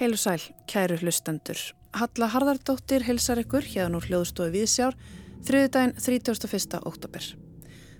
[0.00, 1.58] Heilu sæl, kæru hlustendur.
[1.92, 4.94] Halla Harðardóttir hilsar ykkur hérna úr hljóðstofu Víðsjár,
[5.44, 6.78] þriðdægin 31.
[6.88, 7.26] oktober.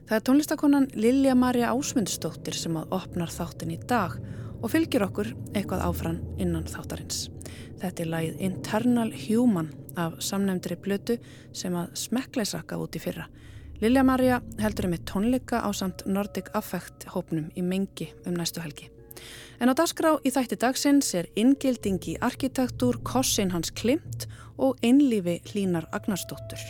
[0.09, 4.15] Það er tónlistakonan Lilja Marja Ásmundsdóttir sem að opnar þáttin í dag
[4.63, 7.27] og fylgir okkur eitthvað áfram innan þáttarins.
[7.83, 9.69] Þetta er lagið Internal Human
[10.01, 11.19] af samnefndri blötu
[11.53, 13.27] sem að smekkleisakka út í fyrra.
[13.85, 18.65] Lilja Marja heldur um í tónleika á samt Nordic Affect hópnum í mengi um næstu
[18.65, 18.89] helgi.
[19.61, 25.89] En á dagskrá í þætti dagsins er inngildingi arkitektúr Kossin hans Klimt og einlífi Hlínar
[25.93, 26.63] Agnarsdóttur.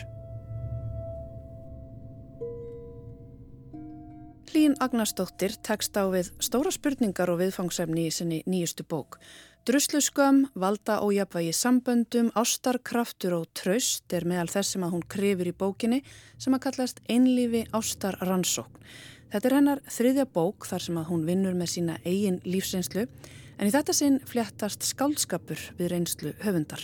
[4.51, 9.15] Hlín Agnarsdóttir tekst á við stóra spurningar og viðfangsefni í sinni nýjustu bók.
[9.63, 15.55] Drusluskömm, valda ójapvægi samböndum, ástarkraftur og traust er meðal þess sem að hún krifir í
[15.55, 16.01] bókinni
[16.35, 18.83] sem að kallast einlífi ástar rannsókn.
[19.31, 23.69] Þetta er hennar þriðja bók þar sem að hún vinnur með sína eigin lífsreynslu en
[23.69, 26.83] í þetta sinn fléttast skáldskapur við reynslu höfundar.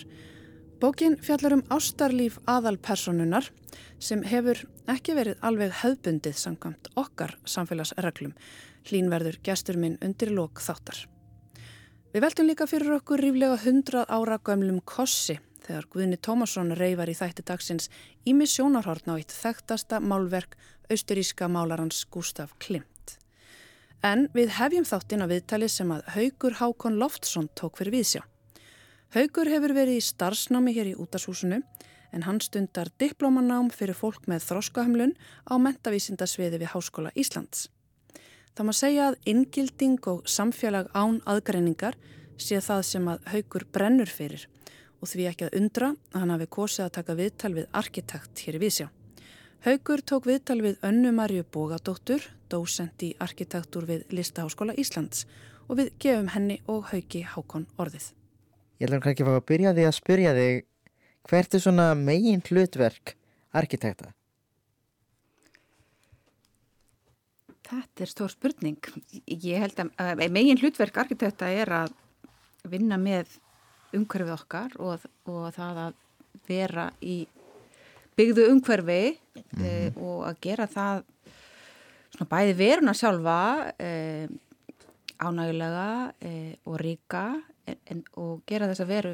[0.79, 3.49] Bókin fjallar um ástarlíf aðalpersonunar
[3.99, 8.35] sem hefur ekki verið alveg höfbundið samkvæmt okkar samfélagsreglum.
[8.87, 11.03] Hlínverður gestur minn undir lok þáttar.
[12.13, 15.35] Við veltum líka fyrir okkur ríflega 100 ára gömlum kossi
[15.67, 17.89] þegar Guðni Tómasson reyfar í þætti dagsins
[18.25, 20.55] í missjónarhortn á eitt þekktasta málverk
[20.89, 23.17] austuríska málarans Gustaf Klimt.
[24.05, 28.21] En við hefjum þáttinn að viðtali sem að Haugur Hákon Loftsson tók fyrir viðsjá.
[29.15, 31.61] Haugur hefur verið í starfsnámi hér í útashúsinu
[32.15, 35.15] en hann stundar diplómanám fyrir fólk með þróskahamlun
[35.49, 37.67] á mentavísindasviði við Háskóla Íslands.
[38.55, 41.97] Það má segja að inngilding og samfélag án aðgreiningar
[42.41, 44.47] sé það sem að Haugur brennur fyrir
[45.07, 48.57] og því ekki að undra að hann hafi kosið að taka viðtal við arkitekt hér
[48.57, 48.87] í viðsjá.
[49.63, 55.23] Haugur tók viðtal við Önnu Marju Bógadóttur, dósent í arkitektur við Listaháskóla Íslands
[55.67, 58.11] og við gefum henni og Haugi Hákon orðið.
[58.77, 60.59] Ég ætlum kannski að fá að byrja því að spyrja þig
[61.31, 63.15] hvert er svona megin hlutverk
[63.55, 64.11] arkitekta?
[67.67, 68.93] Þetta er stór spurning.
[69.23, 71.95] Ég held að megin hlutverk arkitekta er að
[72.67, 73.39] vinna með
[73.95, 75.93] umhverfið okkar og, og það að
[76.47, 77.17] vera í
[78.17, 79.65] byggðu umhverfi mm -hmm.
[79.65, 81.03] e, og að gera það
[82.11, 83.39] svona bæði veruna sjálfa
[83.79, 84.27] e,
[85.19, 89.13] ánægulega e, og ríka en, og gera þess að veru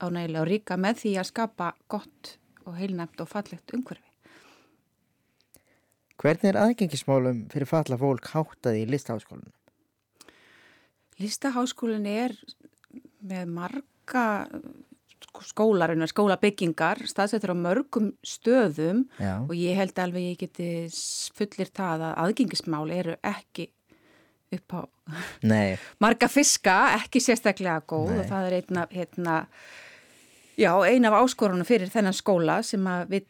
[0.00, 4.04] ánægulega og ríka með því að skapa gott og heilnæmt og fallegt umhverfi.
[6.18, 9.52] Hvernig er aðgengismálum fyrir falla fólk háttaði í listaháskólinu?
[11.18, 12.34] Listaháskólinu er
[13.20, 13.52] með
[14.08, 14.48] marga
[15.44, 19.44] skólarinn, skólabyggingar staðsettur á mörgum stöðum Já.
[19.44, 20.70] og ég held alveg ég geti
[21.36, 23.68] fullir það að aðgengismál eru ekki
[24.54, 24.80] upp á
[26.02, 28.18] marga fiska, ekki sérstaklega góð Nei.
[28.18, 29.36] og það er einna, einna,
[30.56, 33.24] já, ein af áskorunum fyrir þennan skóla sem að vil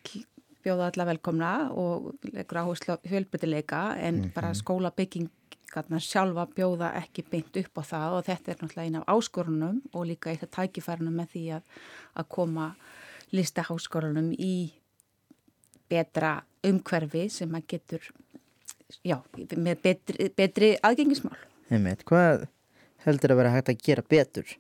[0.65, 4.33] bjóða alla velkomna og leggur áherslu fjölbyrtileika en mm -hmm.
[4.34, 5.28] bara skólabygging
[5.73, 9.81] garnar sjálfa bjóða ekki beint upp á það og þetta er náttúrulega eina af áskorunum
[9.93, 11.81] og líka eitt af tækifærunum með því að,
[12.19, 12.69] að koma
[13.37, 14.55] listaháskorunum í
[15.89, 18.06] betra umhverfi sem að getur,
[19.06, 19.19] já,
[19.56, 21.37] með betri, betri aðgengismál.
[21.69, 22.49] Einmitt, hvað
[23.05, 24.56] heldur að vera hægt að gera betur?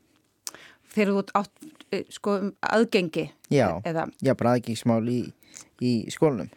[0.88, 3.28] Þegar þú átt, eh, sko, aðgengi?
[3.52, 5.20] Já, eða, já bara aðgengismál í,
[5.84, 6.52] í skólunum.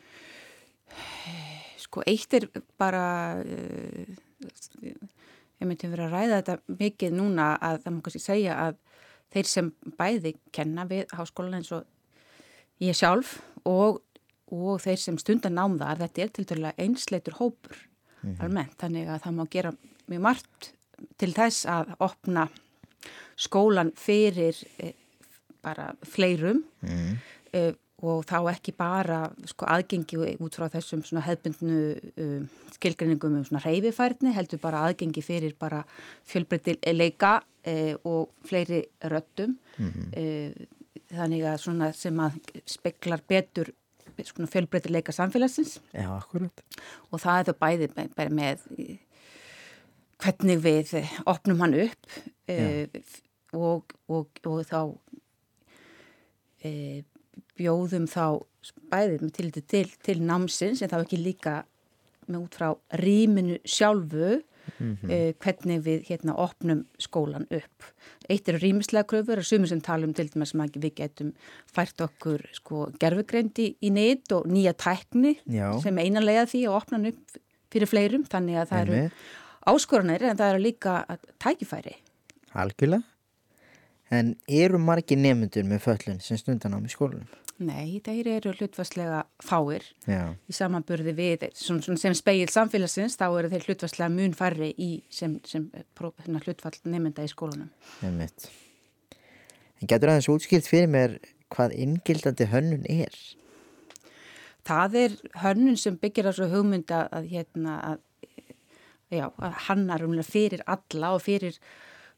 [1.79, 2.47] Sko, eitt er
[2.79, 3.05] bara...
[3.43, 4.19] Uh,
[4.81, 8.79] ég myndi að vera að ræða þetta mikið núna að það má kannski segja að
[9.31, 11.85] þeir sem bæði kenna við háskólan eins og
[12.81, 13.37] ég sjálf
[13.69, 14.01] og,
[14.51, 18.43] og þeir sem stundan námðar þetta er til dæla einsleitur hópur mm -hmm.
[18.43, 19.73] almennt, þannig að það má gera
[20.07, 20.73] mjög margt
[21.17, 22.47] til þess að opna
[23.37, 24.93] skólan fyrir e,
[25.61, 27.75] bara fleirum mm -hmm.
[28.01, 31.81] Og þá ekki bara sko, aðgengi út frá þessum hefbundnu
[32.17, 35.83] um, skilgrinningum um reyfifærni, heldur bara aðgengi fyrir bara
[36.29, 40.09] fjölbreytileika e, og fleiri röttum mm -hmm.
[40.17, 40.53] e,
[41.13, 43.71] þannig að svona sem að speklar betur
[44.21, 45.79] fjölbreytileika samfélagsins.
[45.93, 46.63] Já, akkurat.
[47.11, 48.57] Og það er það bæði bara með
[50.21, 52.07] hvernig við opnum hann upp
[52.47, 52.87] e,
[53.53, 54.81] og, og, og þá
[57.59, 58.41] bjóðum þá
[58.91, 61.61] bæðið með til, til, til námsins en þá ekki líka
[62.27, 62.69] með út frá
[63.01, 64.41] rýminu sjálfu
[64.79, 65.11] mm -hmm.
[65.11, 67.83] eh, hvernig við hérna opnum skólan upp.
[68.29, 71.33] Eitt er rýmislega kröfur og sumir sem talum til dæmis að við getum
[71.65, 75.81] fært okkur sko gerfugreindi í neitt og nýja tækni Já.
[75.81, 77.37] sem einanlega því að opna upp
[77.71, 79.09] fyrir fleirum þannig að það eru
[79.65, 81.05] áskoranir en það eru líka
[81.39, 81.95] tækifæri.
[82.53, 83.10] Algjörlega.
[84.11, 87.29] En eru margi nefnendur með föllun sem stundan á með skólanum?
[87.61, 93.51] Nei, þeir eru hlutvarslega fáir Já, í samanburði við, svona sem speil samfélagsins, þá eru
[93.51, 95.67] þeir hlutvarslega mun færri í sem, sem
[95.99, 97.69] hérna, hlutfall nefnda í skólanum.
[98.01, 98.49] einmitt.
[99.81, 101.19] En getur aðeins útskilt fyrir mér
[101.53, 103.13] hvað inngildandi hönnun er?
[104.67, 108.03] Það er hönnun sem byggir á svo hugmynda að, hérna, að,
[109.13, 111.57] já, að hanna fyrir alla og fyrir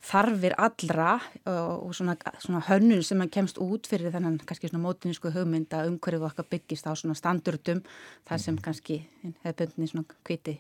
[0.04, 1.14] þarfir allra
[1.48, 6.50] og, svona, svona hönnun sem kemst út fyrir þennan kannski svona mótinísku hugmynda umhverfið okkar
[6.52, 7.80] byggist á svona standurdum
[8.28, 9.00] þar sem kannski
[9.46, 10.58] hefðbundni svona kviti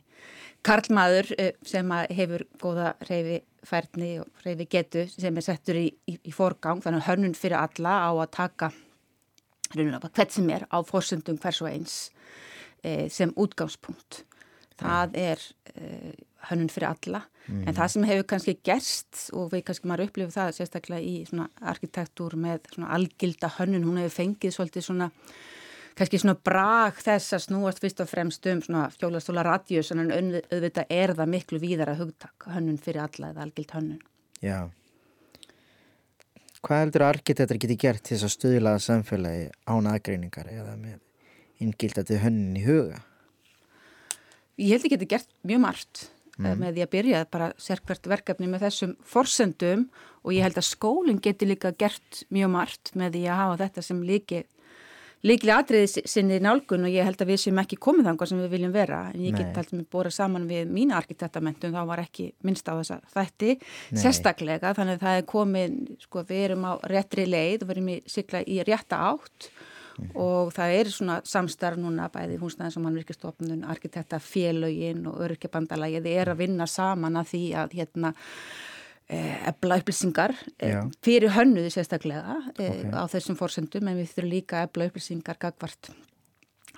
[0.63, 6.17] karlmaður eh, sem hefur góða reyfi færni og reyfi getu sem er settur í, í,
[6.23, 8.71] í forgang þannig hönnun fyrir alla á að taka
[9.73, 11.95] hvert sem er á fórsöndum hvers og eins
[12.83, 14.23] e, sem útgangspunkt.
[14.79, 15.41] Það er
[15.73, 16.13] e,
[16.49, 20.53] hönnun fyrir alla en það sem hefur kannski gerst og við kannski maður upplifið það
[20.57, 25.09] sérstaklega í svona arkitektúr með svona algilda hönnun, hún hefur fengið svolítið svona
[25.97, 30.93] kannski svona brag þess að snúast fyrst og fremst um svona fjólastóla radjus en auðvitað
[30.93, 33.99] er það miklu víðara hugtak hönnun fyrir alla eða algild hönnun.
[34.43, 34.71] Já.
[36.63, 41.01] Hvað heldur arkitektur geti gert til þess að stuðlaða samfélagi án aðgreiningar eða með
[41.63, 43.03] inngildandi hönnun í huga?
[44.61, 46.07] Ég held að geti gert mjög margt
[46.39, 46.55] mm.
[46.61, 49.87] með því að byrja bara sérkvært verkefni með þessum forsendum
[50.23, 53.85] og ég held að skólinn geti líka gert mjög margt með því að hafa þetta
[53.89, 54.43] sem líki
[55.23, 58.55] líklega atriði sinni nálgun og ég held að við séum ekki komið þangar sem við
[58.57, 62.67] viljum vera en ég get með bóra saman við mína arkitektamentum þá var ekki minnst
[62.67, 64.01] á þessa þætti Nei.
[64.03, 67.91] sérstaklega þannig að það er komið sko við erum á réttri leið og við erum
[67.93, 69.49] í sigla í rétta átt
[70.15, 76.21] og það er svona samstarf núna bæði húsnæðins og mannvirkistofnun, arkitekta félögin og öryrkjabandalagi þið
[76.21, 78.13] er að vinna saman að því að hérna
[79.47, 80.79] ebla upplýsingar Já.
[80.79, 82.93] eh, fyrir hönnuði sérstaklega eh, Ok.
[82.95, 85.91] á þessum fórsendum en við þurfum líka ebla upplýsingar gagvart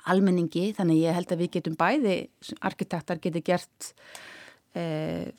[0.06, 2.16] almenningi þannig ég held að við getum bæði
[2.62, 3.94] arkitektar geti gert
[4.76, 5.32] eh,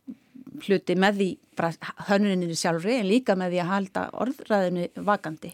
[0.64, 1.28] hluti með því
[2.08, 5.52] hönnuninni sjálfri en líka með því að halda orðræðinu vakandi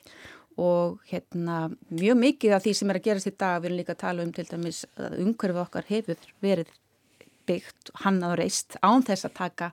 [0.60, 3.62] og hérna mjög mikið af því sem er að gerast í dag.
[3.62, 6.72] Við erum líka að tala um til dæmis að umhverfið okkar hefur verið
[7.48, 9.72] byggt hannað og reist án þess að taka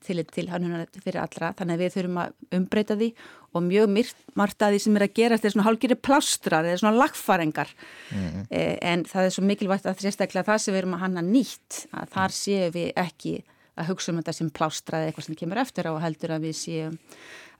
[0.00, 1.52] til, til hannunar fyrir allra.
[1.58, 3.08] Þannig að við þurfum að umbreyta því
[3.50, 7.00] og mjög margt að því sem er að gerast er svona hálgeri plástrar eða svona
[7.02, 7.72] lagfarengar
[8.10, 8.46] Mhm.
[8.50, 11.86] eh, en það er svo mikilvægt að sérstaklega það sem við erum að hanna nýtt
[11.92, 13.42] að þar séum við ekki
[13.78, 16.46] að hugsa um þetta sem plástra eða eitthvað sem kemur eftir á og heldur að
[16.48, 16.96] við séum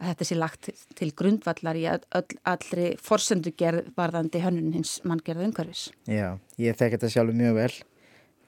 [0.01, 5.91] að þetta sé lagt til grundvallar í öll, allri forsendugerð varðandi hönnun hins manngerða umhverfis.
[6.09, 7.73] Já, ég þekk þetta sjálfur mjög vel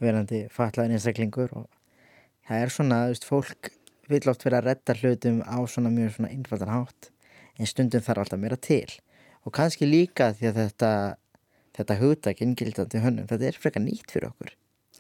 [0.03, 1.69] verandi fatlaðin einstaklingur og
[2.49, 3.73] það er svona, þú veist, fólk
[4.11, 7.11] vil oft vera að redda hlutum á svona mjög svona einfaldan hátt
[7.59, 8.89] en stundum þarf alltaf meira til
[9.47, 10.91] og kannski líka því að þetta
[11.77, 14.55] þetta hugtak inngildandi hönnum þetta er frekar nýtt fyrir okkur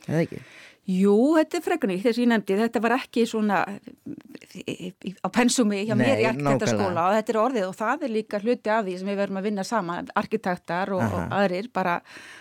[0.08, 0.40] eða ekki?
[0.90, 5.94] Jú, þetta er nýtt, þess að ég nefndi, þetta var ekki svona á pensumi hjá
[5.94, 8.96] mér í Nei, arkitektaskóla og þetta er orðið og það er líka hluti af því
[8.98, 12.00] sem við verum að vinna saman, arkitektar og, og aðrir bara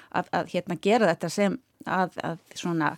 [0.10, 2.90] að, að hérna gera þetta sem að, að svona,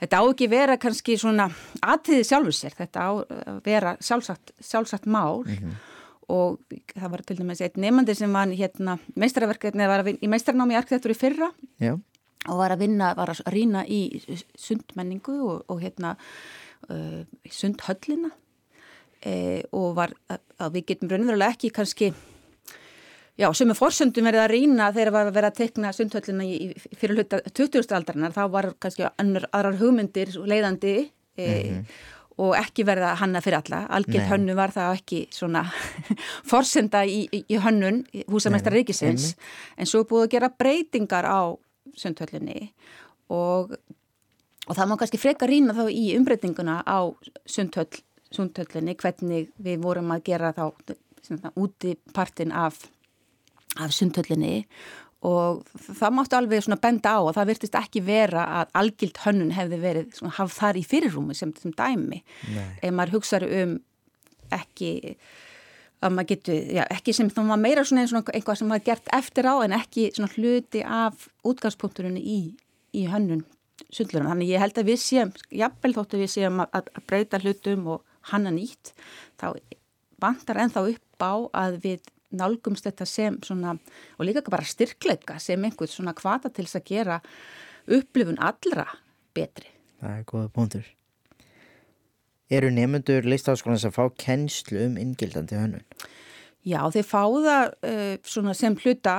[0.00, 1.50] þetta á ekki vera kannski svona
[1.84, 5.44] aðtíði sjálfur sér, þetta á að vera sjálfsagt, sjálfsagt mál
[6.32, 6.58] og
[6.96, 10.80] það var til dæmis einn nefandi sem var hérna var að vinna í meistarnámi í
[10.80, 11.52] arkitektur í fyrra.
[11.78, 11.94] Já,
[12.48, 14.00] og var að vinna, var að rýna í
[14.58, 16.16] sundmenningu og, og hérna
[16.90, 18.32] uh, sundhöllina.
[19.26, 22.10] E, og var að, að við getum raunverulega ekki kannski
[23.40, 26.68] já, sem er forsöndum verið að rýna þegar var að vera að tekna sundhöllina í,
[26.68, 27.88] í fyrir hluta 20.
[27.96, 30.94] aldarinnar, þá var kannski annur, aðrar hugmyndir leiðandi
[31.40, 31.48] e,
[32.36, 35.64] og ekki verða hanna fyrir alla, algjörð hönnu var það ekki svona
[36.50, 39.30] forsenda í, í, hönnun húsamestar Nei, ríkisins.
[39.76, 41.56] En svo búið að gera breytingar á
[41.96, 42.70] sundhöllinni
[43.32, 43.72] og,
[44.66, 46.98] og það má kannski freka rýna þá í umbreytinguna á
[47.48, 48.02] sundhöll,
[48.34, 50.68] sundhöllinni hvernig við vorum að gera þá
[51.58, 52.84] úti partin af,
[53.80, 54.62] af sundhöllinni
[55.26, 59.54] og það máttu alveg svona benda á og það virtist ekki vera að algild hönnun
[59.56, 62.20] hefði verið svona hafð þar í fyrirrúmi sem, sem dæmi.
[62.82, 63.74] Ef maður hugsaður um
[64.54, 64.90] ekki
[66.04, 69.48] að maður getur, já, ekki sem þá maður meira svona eitthvað sem maður gert eftir
[69.48, 72.40] á en ekki svona hluti af útgangspunkturinn í,
[72.92, 73.44] í hönnun
[73.92, 74.28] sundlurum.
[74.32, 78.04] Þannig ég held að við séum, jafnvel þóttu við séum að, að breyta hlutum og
[78.32, 78.92] hanna nýtt,
[79.40, 79.48] þá
[80.22, 81.34] vantar ennþá upp á
[81.64, 83.76] að við nálgumst þetta sem svona,
[84.18, 87.18] og líka bara styrkleika sem einhvern svona kvata til þess að gera
[87.86, 88.88] upplifun allra
[89.36, 89.70] betri.
[90.00, 90.88] það er góða bóndur
[92.50, 95.86] Eru nefnendur listaháskólan sem fá kennslu um inngildandi hönnun?
[96.66, 99.16] Já, þeir fá það uh, sem hluta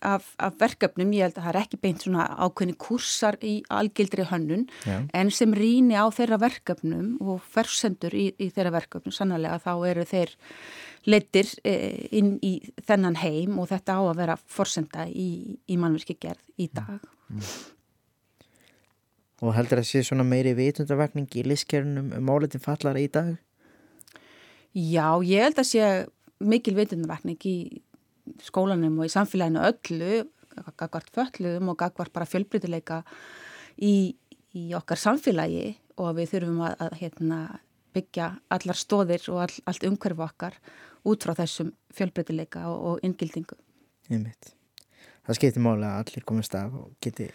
[0.00, 4.24] af, af verkefnum, ég held að það er ekki beint svona ákveðni kursar í algildri
[4.30, 4.96] hönnun, Já.
[5.16, 10.06] en sem rýni á þeirra verkefnum og fersendur í, í þeirra verkefnum, sannlega þá eru
[10.08, 10.32] þeir
[11.08, 16.18] leittir eh, inn í þennan heim og þetta á að vera forsenda í, í mannverki
[16.20, 16.98] gerð í dag.
[17.28, 17.44] Mm.
[19.40, 23.36] Og heldur að sé svona meiri vitundavakning í listkjörnum um áleitin fallara í dag?
[24.76, 25.86] Já, ég held að sé
[26.40, 27.56] mikil vitundavakning í
[28.44, 30.20] skólanum og í samfélaginu öllu,
[30.76, 33.00] gagvart fölluðum og gagvart bara fjölbrytileika
[33.80, 34.12] í,
[34.52, 37.40] í okkar samfélagi og við þurfum að, að hérna,
[37.96, 40.58] byggja allar stóðir og all, allt umhverfu okkar
[41.08, 43.56] út frá þessum fjölbreytileika og, og inngildingu.
[44.10, 47.30] Það skiptir mála að allir komast af og geti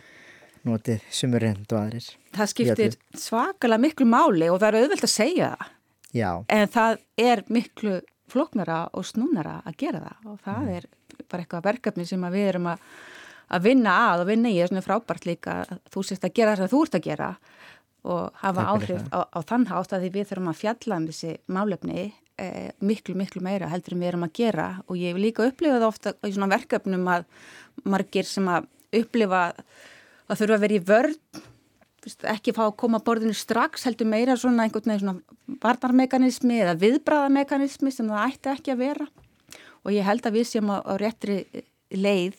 [0.65, 2.09] notið sumurrend og aðrir.
[2.35, 5.71] Það skiptir svakalega miklu máli og það er auðvelt að segja það.
[6.15, 6.29] Já.
[6.55, 7.99] En það er miklu
[8.31, 10.75] floknara og snúnara að gera það og það mm.
[10.77, 10.87] er
[11.29, 12.83] bara eitthvað verkefni sem við erum að,
[13.53, 16.57] að vinna að og vinna í er svona frábært líka að þú sést að gera
[16.59, 17.31] það þú ert að gera
[18.05, 21.31] og hafa áhrif á, á þann hátt að því við þurfum að fjalla um þessi
[21.49, 22.03] málefni
[22.41, 25.87] eh, miklu, miklu meira heldur en við erum að gera og ég hef líka upplifað
[25.87, 27.25] ofta í svona verkefnum að
[27.85, 29.47] margir sem að upplifa
[30.29, 31.43] að þurfa að vera í vörð
[32.29, 36.75] ekki fá að koma að borðinu strax heldur meira svona einhvern veginn svona varnarmekanismi eða
[36.83, 39.07] viðbræðamekanismi sem það ætti ekki að vera
[39.85, 41.39] og ég held að við séum á, á réttri
[41.93, 42.37] leið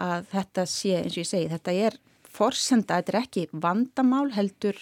[0.00, 1.98] að þetta sé eins og ég segi þetta er
[2.34, 4.78] forsenda, þetta er ekki vandamál heldur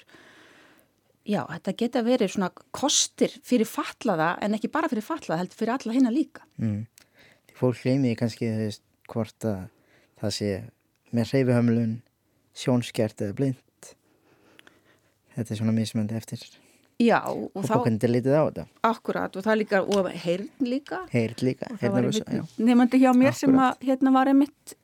[1.28, 5.74] já, þetta geta verið svona kostir fyrir fatlaða en ekki bara fyrir fatlaða, heldur fyrir
[5.76, 6.46] alla hérna líka.
[6.58, 6.86] Mm.
[7.58, 8.48] Fólk hleymiði kannski
[9.12, 9.66] hvort að
[10.22, 10.50] það sé
[11.12, 11.92] með reyfihömlun,
[12.58, 13.92] sjónskjart eða blind.
[15.32, 16.42] Þetta er svona mismöndi eftir.
[17.02, 17.72] Já, og, og þá...
[18.86, 21.02] Akkurat, og það líka, og heyrn líka.
[21.10, 21.70] Heyrn líka.
[22.60, 23.40] Nefnandi hjá mér Akkurat.
[23.40, 24.76] sem að hérna var einmitt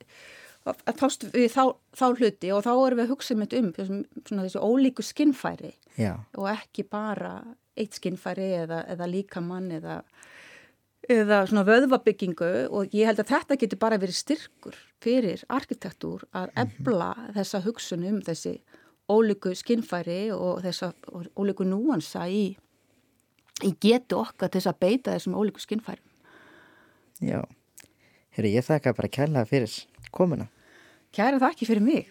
[0.67, 1.63] að fást við þá,
[1.95, 6.13] þá hluti og þá erum við að hugsa mitt um svona þessu ólíku skinnfæri Já.
[6.37, 7.39] og ekki bara
[7.79, 10.01] eitt skinnfæri eða, eða líkamann eða,
[11.07, 16.51] eða svona vöðvabyggingu og ég held að þetta getur bara verið styrkur fyrir arkitektúr að
[16.55, 17.33] ebla mm -hmm.
[17.37, 18.59] þessa hugsun um þessi
[19.09, 20.93] ólíku skinnfæri og þessa
[21.35, 22.57] ólíku núansa í,
[23.63, 26.01] í getu okkar til þess að beita þessum ólíku skinnfæri
[27.21, 27.43] Já,
[28.29, 30.47] Heri, ég þakka bara kærlega fyrir komuna
[31.15, 32.09] Kæra þakki fyrir mig.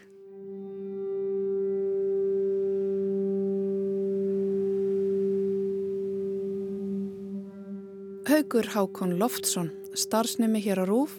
[8.39, 11.17] Haugur Hákon Loftsson, starfsnemi hér á Rúf,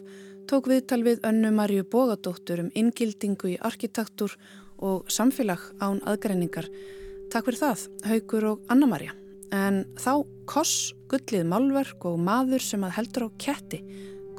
[0.48, 4.38] tók viðtal við önnu Marju Bógadóttur um ingildingu í arkitektur
[4.80, 6.70] og samfélag án aðgreiningar.
[7.28, 9.12] Takk fyrir það, Haugur og Anna Marja.
[9.52, 13.82] En þá Koss, gullið málverk og maður sem að heldur á ketti,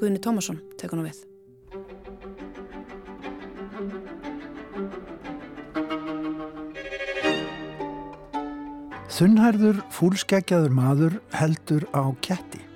[0.00, 1.20] Guðni Tómasson, tekur nú við.
[9.20, 12.69] Þunnhærður fúlskeggjaður maður heldur á ketti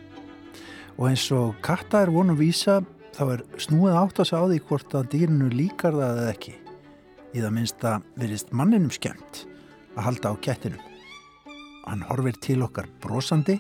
[0.99, 2.77] og eins og katta er vonu að vísa
[3.15, 6.55] þá er snúið átt að sá því hvort að dýrinu líkar það eða ekki.
[7.35, 9.45] Í það minnst að verist manninum skemmt
[9.95, 10.85] að halda á kettinum.
[11.85, 13.59] Hann horfir til okkar brosandi,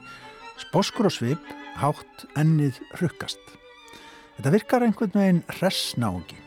[0.62, 3.42] sposkur og svip, hátt ennið rukkast.
[4.38, 6.38] Þetta virkar einhvern veginn hressnági,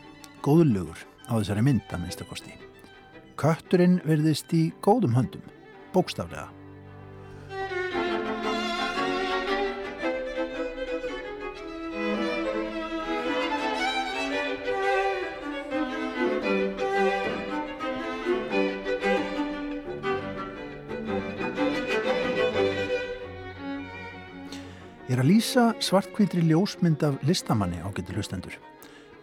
[0.44, 2.56] góðlugur á þessari mynd að minnstakosti.
[3.38, 5.44] Kötturinn verðist í góðum höndum
[5.94, 6.57] bókstaflega.
[25.08, 28.58] Er að lýsa svartkvítri ljósmynd af listamanni á getur hlustendur.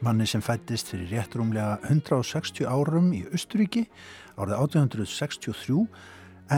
[0.02, 3.86] Manni sem fættist fyrir réttrumlega 160 árum í Östuríki
[4.36, 5.86] árið 1863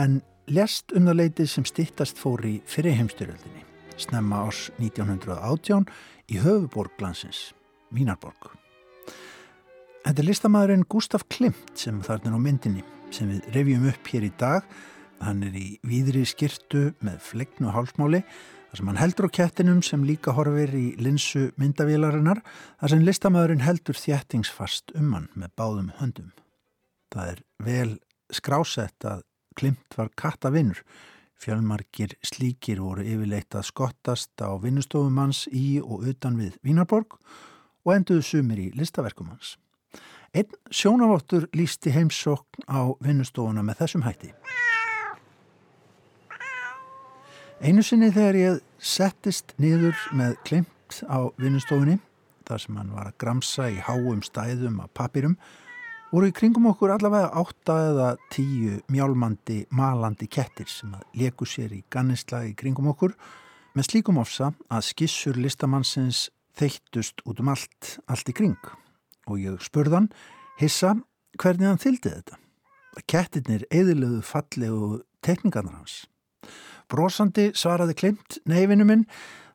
[0.00, 0.18] en
[0.48, 3.64] lest um það leitið sem stittast fór í fyrirheimstyröldinni,
[4.00, 5.86] snemma árs 1918
[6.32, 7.52] í höfuborglansins,
[7.92, 8.54] Vínarborg.
[10.08, 14.32] Þetta er listamæðurinn Gustaf Klimt sem þarna á myndinni sem við revjum upp hér í
[14.40, 14.64] dag.
[15.20, 18.22] Hann er í víðri skirtu með flegnu hálsmáli
[18.68, 22.42] þar sem hann heldur á kettinum sem líka horfir í linsu myndavílarinnar
[22.80, 26.34] þar sem listamæðurinn heldur þjættingsfast um hann með báðum höndum.
[27.12, 27.90] Það er vel
[28.34, 29.24] skrásett að
[29.58, 30.82] Klimt var kattavinnur.
[31.38, 37.18] Fjölmarkir slíkir voru yfirleitt að skottast á vinnustofum hans í og utan við Vínarborg
[37.86, 39.56] og enduðu sumir í listaverkum hans.
[40.34, 44.34] Einn sjónavottur lísti heimsokn á vinnustofuna með þessum hætti.
[47.58, 51.96] Einu sinni þegar ég settist niður með klimt á vinnustofunni,
[52.46, 55.32] þar sem hann var að gramsa í háum stæðum af papirum,
[56.12, 61.74] voru í kringum okkur allavega átta eða tíu mjálmandi, malandi kettir sem að leku sér
[61.74, 63.16] í gannisla í kringum okkur
[63.74, 66.28] með slíkum ofsa að skissur listamannsins
[66.60, 68.70] þeittust út um allt, allt í kring.
[69.26, 70.06] Og ég spurðan,
[70.62, 70.94] hissa,
[71.42, 72.38] hvernig hann þyldi þetta?
[73.10, 76.04] Kettirnir eðilöðu fallegu tekningarnar hans.
[76.88, 79.04] Brósandi svaraði klimt, neyfinu minn,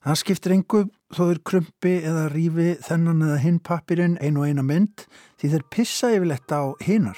[0.05, 4.65] það skiptir engu þó er krumpi eða rífi þennan eða hinn pappirinn ein og eina
[4.65, 5.05] mynd
[5.41, 7.17] því þeir pissa yfirlegt á hinnar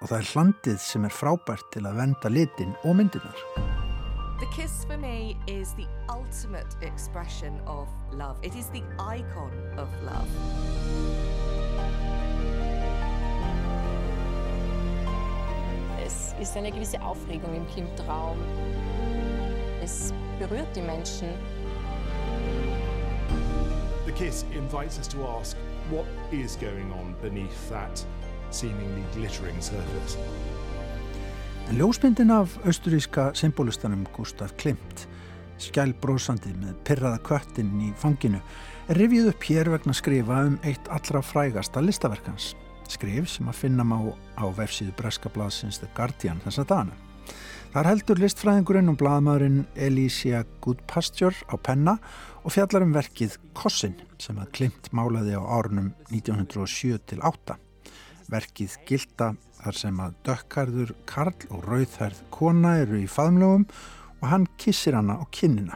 [0.00, 3.44] og það er hlandið sem er frábært til að venda litin og myndirnar.
[4.42, 8.36] The kiss for me is the ultimate expression of love.
[8.42, 10.28] It is the icon of love.
[16.04, 18.36] Es ist eine gewisse Aufregung im Klimtraum.
[19.84, 21.28] Es berührt die Menschen.
[24.06, 25.56] The kiss invites us to ask
[25.90, 28.06] what is going on beneath that
[28.50, 30.16] seemingly glittering surface.
[31.68, 35.06] En ljósmyndin af austuríska symbolistanum Gustaf Klimt,
[35.60, 38.40] skjálbrósandi með pyrraða köttin í fanginu,
[38.88, 42.54] er rifið upp hér vegna skrifa um eitt allra frægasta listaverkans.
[42.88, 44.00] Skrif sem að finna má
[44.40, 47.04] á vefsíðu Breska blaðsins The Guardian þessa dana.
[47.74, 51.96] Þar heldur listfræðingurinn og blaðmaðurinn Elísia Goodpasture á penna
[52.46, 57.56] og fjallar um verkið Kossin sem að Klimt málaði á árunum 1907-8.
[58.30, 63.66] Verkið gilda þar sem að dökkarður Karl og rauðhærð kona eru í faðmlögum
[64.20, 65.74] og hann kissir hana á kinnina.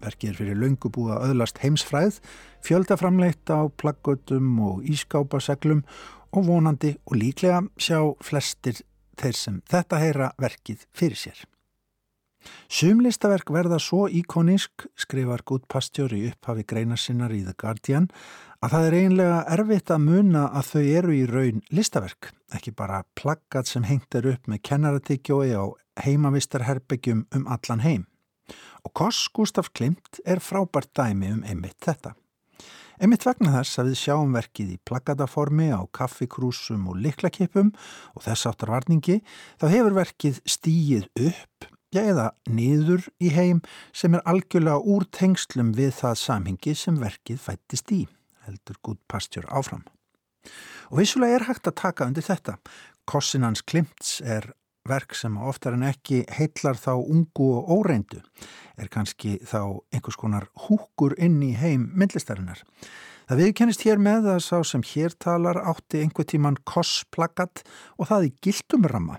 [0.00, 2.22] Verkið er fyrir að öðlast heimsfræð,
[2.64, 5.84] fjöldaframleitt á plaggötum og ískápaseglum
[6.32, 8.80] og vonandi og líklega sjá flestir
[9.20, 11.46] þeir sem þetta heyra verkið fyrir sér.
[12.70, 18.08] Sumlistaverk verða svo íkonisk, skrifar Gút Pastjóri upphafi greina sinnar í The Guardian,
[18.62, 23.02] að það er einlega erfitt að muna að þau eru í raun listaverk, ekki bara
[23.18, 25.64] plaggat sem hengt er upp með kennaratyggjói á
[26.04, 28.06] heimavistarherbyggjum um allan heim.
[28.86, 32.14] Og Koss Gustaf Klimt er frábært dæmi um einmitt þetta.
[32.98, 37.70] Einmitt vegna þess að við sjáum verkið í plaggataformi á kaffikrúsum og liklakipum
[38.16, 39.20] og þess áttar varningi,
[39.62, 43.62] þá hefur verkið stíið upp já eða niður í heim
[43.96, 48.02] sem er algjörlega úr tengslum við það samhengi sem verkið fættist í,
[48.48, 49.86] heldur Gúd Pastjör áfram.
[50.90, 52.58] Og vissulega er hægt að taka undir þetta.
[53.08, 54.50] Kossinans Klimts er
[54.88, 58.22] verk sem oftar en ekki heillar þá ungu og óreindu,
[58.78, 62.64] er kannski þá einhvers konar húkur inn í heim myndlistarinnar.
[63.28, 67.60] Það viðkennist hér með að sá sem hér talar átti einhver tíman kossplaggat
[68.00, 69.18] og það í gildumramma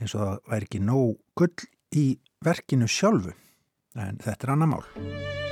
[0.00, 2.06] eins og það væri ekki nóg gull í
[2.46, 3.34] verkinu sjálfu
[3.96, 5.45] en þetta er annar mál.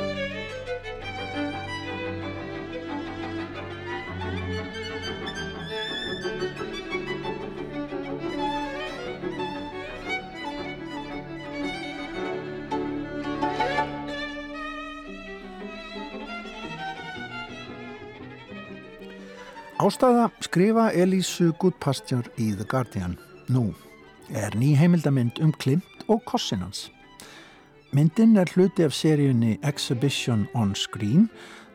[19.74, 23.16] Ástæða skrifa Elísu Goodpastjör í The Guardian
[23.50, 23.72] nú
[24.30, 26.92] er ný heimildamind um Klimt og Kossinans.
[27.90, 31.26] Myndin er hluti af seríunni Exhibition on Screen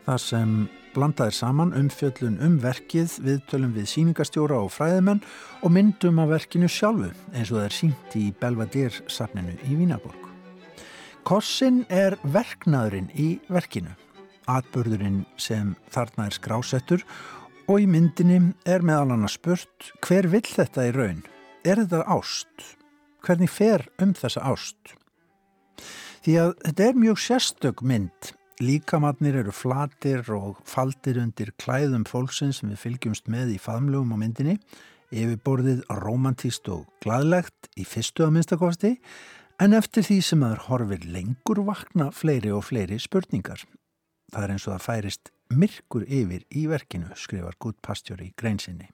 [0.06, 0.54] þar sem
[0.96, 5.20] blandaðir saman umfjöllun um verkið viðtölum við síningastjóra og fræðimenn
[5.60, 10.30] og myndum af verkinu sjálfu eins og það er sínt í Belvedere safninu í Vínaborg.
[11.28, 13.92] Kossin er verknaðurinn í verkinu,
[14.48, 17.04] atbörðurinn sem þarna er skrásettur
[17.70, 21.22] og í myndinni er meðal annars spurt hver vill þetta í raun?
[21.62, 22.64] Er þetta ást?
[23.22, 24.96] Hvernig fer um þessa ást?
[26.26, 28.32] Því að þetta er mjög sérstök mynd.
[28.60, 34.22] Líkamannir eru flatir og faldir undir klæðum fólksins sem við fylgjumst með í faðmlugum á
[34.26, 34.58] myndinni.
[35.14, 38.96] Yfirborðið romantíst og gladlegt í fyrstu að minnstakosti
[39.62, 43.62] en eftir því sem aður horfir lengur vakna fleiri og fleiri spurningar.
[44.34, 48.90] Það er eins og það færist myrkur yfir í verkinu, skrifar Gút Pastjóri í greinsinni.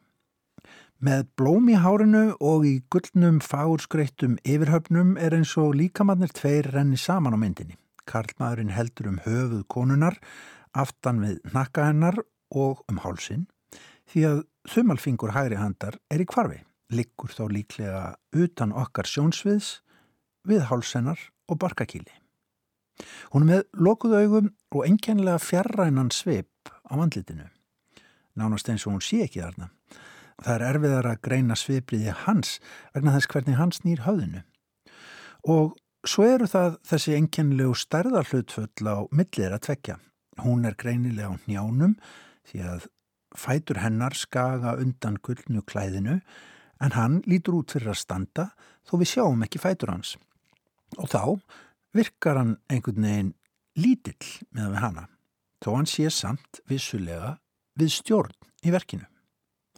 [1.03, 6.97] Með blóm í hárinu og í gullnum fagurskreittum yfirhöfnum er eins og líkamannir tveir renni
[6.97, 7.75] saman á myndinni.
[8.07, 10.15] Karlmaðurinn heldur um höfuð konunar,
[10.71, 12.21] aftan við nakka hennar
[12.55, 13.47] og um hálsin
[14.11, 16.61] því að þumalfingur hægri handar er í kvarfi,
[16.93, 19.79] liggur þá líklega utan okkar sjónsviðs
[20.47, 22.13] við hálsennar og barkakíli.
[23.33, 27.47] Hún er með lokuð augum og enkenlega fjarrænan sveip á vandlitinu.
[28.35, 29.69] Nánast eins og hún sé ekki þarna.
[30.43, 32.57] Það er erfiðar að greina svipriði hans
[32.93, 34.41] vegna þess hvernig hans nýr höfðinu.
[35.47, 35.75] Og
[36.07, 39.95] svo eru það þessi enkenlegu stærðarhlutföll á millir að tvekja.
[40.43, 41.95] Hún er greinilega á njánum
[42.49, 42.89] því að
[43.35, 46.19] fætur hennar skaga undan gullnu klæðinu
[46.83, 48.49] en hann lítur út fyrir að standa
[48.87, 50.15] þó við sjáum ekki fætur hans.
[50.99, 51.39] Og þá
[51.95, 53.33] virkar hann einhvern veginn
[53.79, 55.05] lítill með við hana,
[55.63, 57.37] þó hann sé samt vissulega
[57.79, 59.07] við stjórn í verkinu.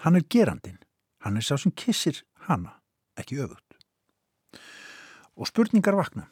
[0.04, 0.80] Hann er gerandin,
[1.26, 2.78] hann er sá sem kissir hana,
[3.18, 3.78] ekki öfugt.
[5.38, 6.28] Og spurningar vakna.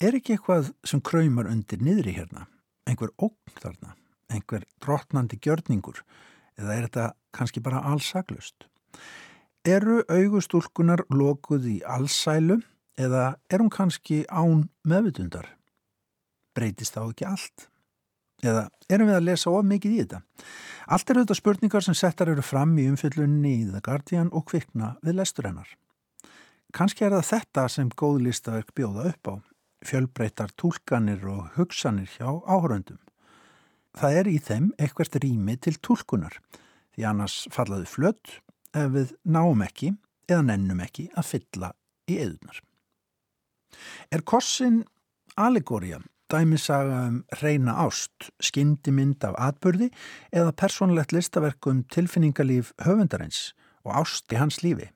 [0.00, 2.46] Er ekki eitthvað sem kræmar undir niðri hérna?
[2.88, 3.94] Einhver ógn þarna?
[4.32, 6.02] Einhver drotnandi gjörningur?
[6.56, 7.06] Eða er þetta
[7.36, 8.68] kannski bara allsaklust?
[9.64, 12.60] Eru augustúlkunar lokuð í allsælu
[12.96, 15.48] eða er hún kannski án meðvitundar?
[16.56, 17.66] Breytist þá ekki allt?
[18.44, 20.20] Eða erum við að lesa of mikið í þetta?
[20.92, 24.94] Allt eru þetta spurningar sem settar eru fram í umfyllunni í The Guardian og kvikna
[25.04, 25.68] við lestur hennar.
[26.76, 29.34] Kanski er það þetta sem góð listaverk bjóða upp á,
[29.86, 33.00] fjölbreytar tólkanir og hugsanir hjá áhöröndum.
[33.96, 36.36] Það er í þeim eitthvert rými til tólkunar,
[36.92, 38.38] því annars fallaðu flött
[38.76, 39.94] ef við náum ekki
[40.28, 41.72] eða nennum ekki að fylla
[42.10, 42.60] í eðunar.
[44.10, 44.84] Er kossin
[45.36, 49.90] allegória dæmisaga um reyna ást, skyndimynd af atbyrði
[50.34, 53.52] eða persónlegt listaverk um tilfinningalíf höfundarins
[53.86, 54.90] og ást í hans lífi.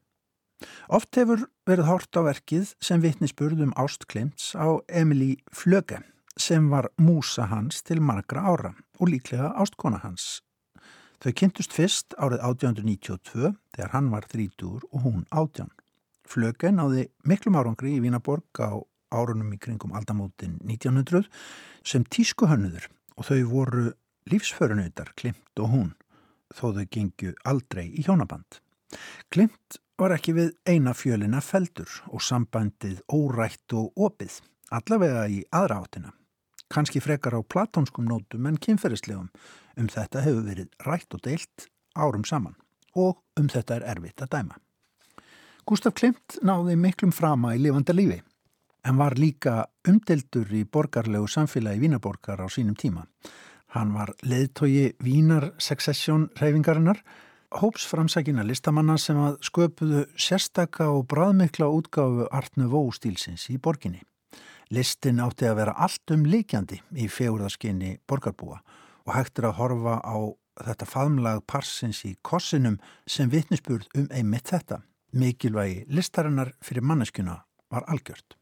[0.93, 6.03] Oft hefur verið hort á verkið sem vittnisspurð um ást klimts á Emilí Flöge
[6.37, 10.41] sem var músa hans til margra ára og líklega ástkona hans.
[11.21, 15.69] Þau kynntust fyrst árið 1892 þegar hann var 30 og hún 18.
[16.31, 18.79] Flöge náði miklum árangri í Vínaborg á
[19.11, 21.27] árunum í kringum aldamótin 1900
[21.83, 23.87] sem tískuhönnuður og þau voru
[24.31, 25.91] lífsförunautar Klimt og hún
[26.55, 28.61] þó þau gengju aldrei í hjónaband.
[29.35, 34.39] Klimt var ekki við eina fjölina feldur og sambandið órætt og opið,
[34.71, 36.15] allavega í aðra áttina.
[36.71, 39.29] Kanski frekar á platónskum nótum en kynferðislegum.
[39.75, 42.55] Um þetta hefur verið rætt og deilt árum saman
[42.95, 44.59] og um þetta er erfitt að dæma.
[45.71, 48.17] Gustaf Klimt náði miklum frama í lifanda lífi
[48.91, 53.05] en var líka umdeldur í borgarlegu samfélagi Vínaborgar á sínum tíma.
[53.77, 56.99] Hann var leðtogi Vínar Succession reyfingarinnar,
[57.55, 64.03] hópsframsækina listamanna sem að sköpuðu sérstaka og bræðmikla útgáfu Artnu Vó stílsins í borginni.
[64.75, 68.59] Listin átti að vera allt um líkjandi í fegurðaskinni borgarbúa
[69.07, 70.19] og hægtir að horfa á
[70.67, 74.83] þetta faðmlag parsins í kossinum sem vitnisspurð um einmitt þetta.
[75.13, 78.37] Mikilvægi listarinnar fyrir manneskuna var algjört.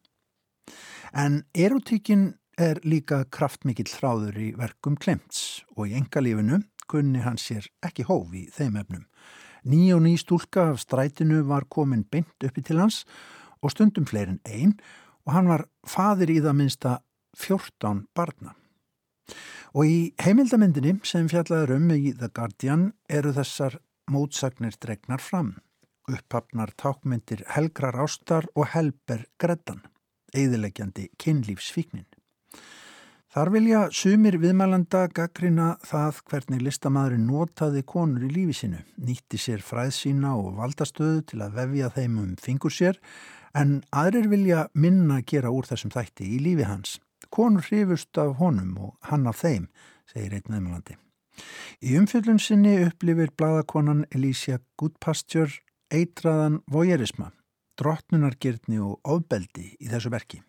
[1.14, 7.68] En erotíkin er líka kraftmikill þráður í verkum Klemts og í engalífinu kunni hann sér
[7.85, 9.04] ekki hóf í þeim efnum.
[9.68, 13.04] Ný og ný stúlka af strætinu var komin beint uppi til hans
[13.62, 14.76] og stundum fleirin einn
[15.26, 16.94] og hann var fadir í það minsta
[17.37, 18.54] 14 barna.
[19.76, 23.76] Og í heimildamindinni sem fjallaður um í The Guardian eru þessar
[24.09, 25.59] mótsagnir dregnar fram.
[26.08, 29.84] Upphafnar tákmyndir Helgrar Ástar og Helber Greddan
[30.36, 32.06] eðilegjandi kynlífsfíknin.
[33.28, 39.60] Þar vilja sumir viðmælanda gaggrina það hvernig listamæðurinn notaði konur í lífi sinu, nýtti sér
[39.62, 42.96] fræðsína og valdastöðu til að vefja þeim um fingur sér,
[43.52, 46.96] en aðrir vilja minna gera úr þessum þætti í lífi hans.
[47.28, 49.68] Konur hrifust af honum og hann af þeim,
[50.08, 50.96] segir einn viðmælandi.
[51.84, 55.60] Í umfjöldun sinni upplifir bladakonan Elísia Goodpasture
[55.92, 57.33] eitraðan voyerisma
[57.79, 60.42] drottnunargirni og ofbeldi í þessu verki.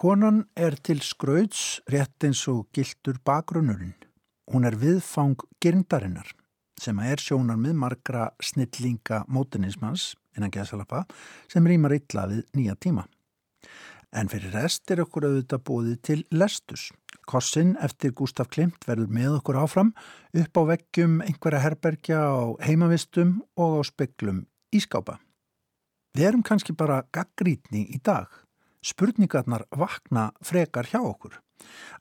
[0.00, 3.96] Konan er til skrauts rétt eins og gildur bakgrunnurinn.
[4.50, 6.32] Hún er viðfang girndarinnar
[6.80, 11.04] sem er sjónar með margra snillinga mótinismans innan geðsalapa
[11.50, 13.04] sem rýmar illa við nýja tíma.
[14.16, 16.88] En fyrir rest er okkur auðvitað bóðið til lestus.
[17.30, 19.92] Kossin eftir Gustaf Klimt verður með okkur áfram
[20.42, 25.20] upp á veggjum einhverja herbergja á heimavistum og á speklum ískápa.
[26.16, 28.26] Við erum kannski bara gaggrítni í dag.
[28.82, 31.36] Spurningarnar vakna frekar hjá okkur.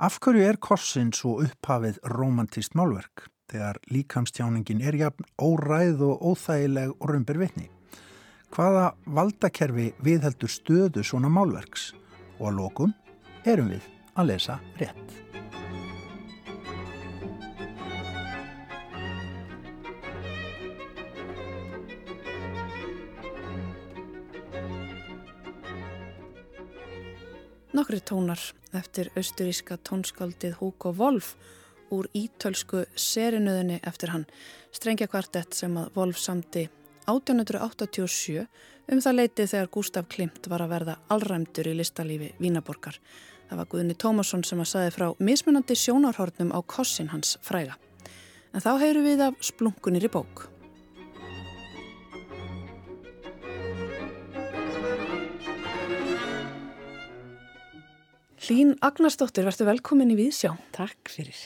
[0.02, 7.10] Afhverju er korsin svo upphafið romantist málverk þegar líkamstjáningin er jafn óræð og óþægileg og
[7.12, 7.70] römbir vitni?
[8.50, 11.92] Hvaða valdakerfi viðheldur stöðu svona málverks?
[12.40, 12.98] Og að lókum
[13.46, 15.20] erum við að lesa rétt.
[27.74, 28.42] Nokkri tónar
[28.76, 31.36] eftir austuríska tónskaldið Hugo Wolf
[31.94, 34.26] úr ítölsku serinuðinni eftir hann,
[34.76, 36.68] strengja kvartett sem að Wolf samti
[37.10, 38.44] 1887
[38.92, 43.00] um það leiti þegar Gustaf Klimt var að verða allræmdur í listalífi Vínaborgar.
[43.50, 47.80] Það var Guðni Tómasson sem að saði frá mismunandi sjónarhornum á kossin hans fræga.
[48.54, 50.46] En þá heyru við af splunkunir í bók.
[58.50, 60.56] Hlín Agnarsdóttir, verður velkomin í Víðsjá.
[60.74, 61.42] Takk fyrir.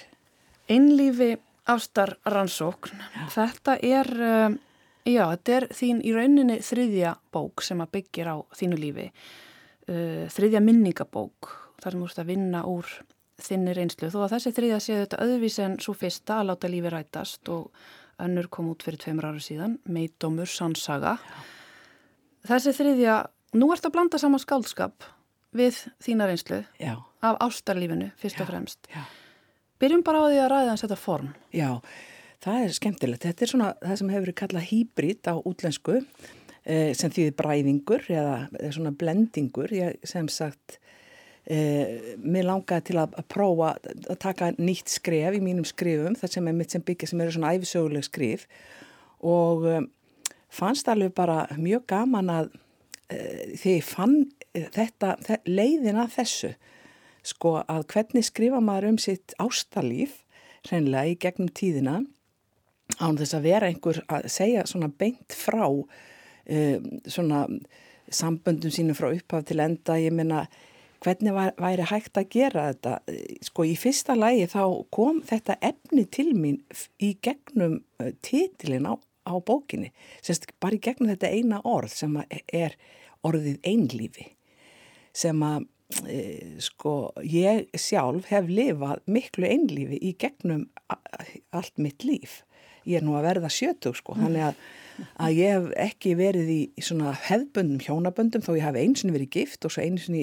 [0.72, 1.34] Einlífi
[1.68, 3.00] ástar rannsókn.
[3.32, 4.60] Þetta er, um,
[5.08, 9.10] já, þetta er þín í rauninni þriðja bók sem að byggir á þínu lífi.
[9.84, 12.90] Uh, þriðja minningabók, þar ert að vinna úr
[13.44, 14.10] þinni reynslu.
[14.14, 17.84] Þó að þessi þriðja séu þetta öðvís en svo fyrsta að láta lífi rætast og
[18.24, 21.18] önnur kom út fyrir tveimur ára síðan, Meidómur Sannsaga.
[22.48, 23.18] Þessi þriðja,
[23.58, 25.08] nú ert að blanda saman skáldskap
[25.56, 26.96] við þína reynslu Já.
[27.24, 28.90] af ástarlífinu fyrst og fremst.
[28.94, 29.04] Já.
[29.82, 31.34] Byrjum bara á því að ræða hans þetta form.
[31.54, 31.70] Já,
[32.44, 33.26] það er skemmtilegt.
[33.26, 38.08] Þetta er svona það sem hefur verið kallað hýbrit á útlensku eh, sem þýðir bræðingur
[38.14, 39.74] eða, eða svona blendingur.
[39.76, 40.80] Ég sem sagt,
[41.46, 46.36] eh, mér langaði til að, að prófa að taka nýtt skref í mínum skrifum, það
[46.36, 48.48] sem er mitt sem byggja sem eru svona æfisöguleg skrif.
[49.24, 49.86] Og eh,
[50.54, 52.52] fannst alveg bara mjög gaman að
[53.14, 54.18] eh, því fann
[54.54, 55.16] þetta,
[55.50, 56.54] leiðin að þessu.
[57.24, 60.20] Sko að hvernig skrifa maður um sitt ástalíf
[60.68, 62.02] hreinlega í gegnum tíðina
[63.00, 67.46] án þess að vera einhver að segja svona beint frá um, svona
[68.14, 69.98] samböndum sínum frá upphaf til enda.
[70.00, 70.46] Ég minna
[71.04, 72.94] hvernig var, væri hægt að gera þetta?
[73.44, 74.64] Sko í fyrsta lægi þá
[74.94, 76.62] kom þetta efni til mín
[77.04, 77.82] í gegnum
[78.26, 78.94] titilin á,
[79.28, 79.92] á bókinni.
[80.24, 82.16] Semst bara í gegnum þetta eina orð sem
[82.48, 82.78] er
[83.24, 84.30] orðið einlífi.
[85.14, 85.68] Sem að
[86.10, 86.22] e,
[86.64, 90.68] sko ég sjálf hef lifað miklu einlífi í gegnum
[91.54, 92.42] allt mitt líf.
[92.84, 94.58] Ég er nú að verða sjötug sko, þannig að,
[95.24, 99.14] að ég hef ekki verið í, í svona hefðböndum hjónaböndum þó ég hef eins og
[99.16, 100.18] verið gift og svo eins og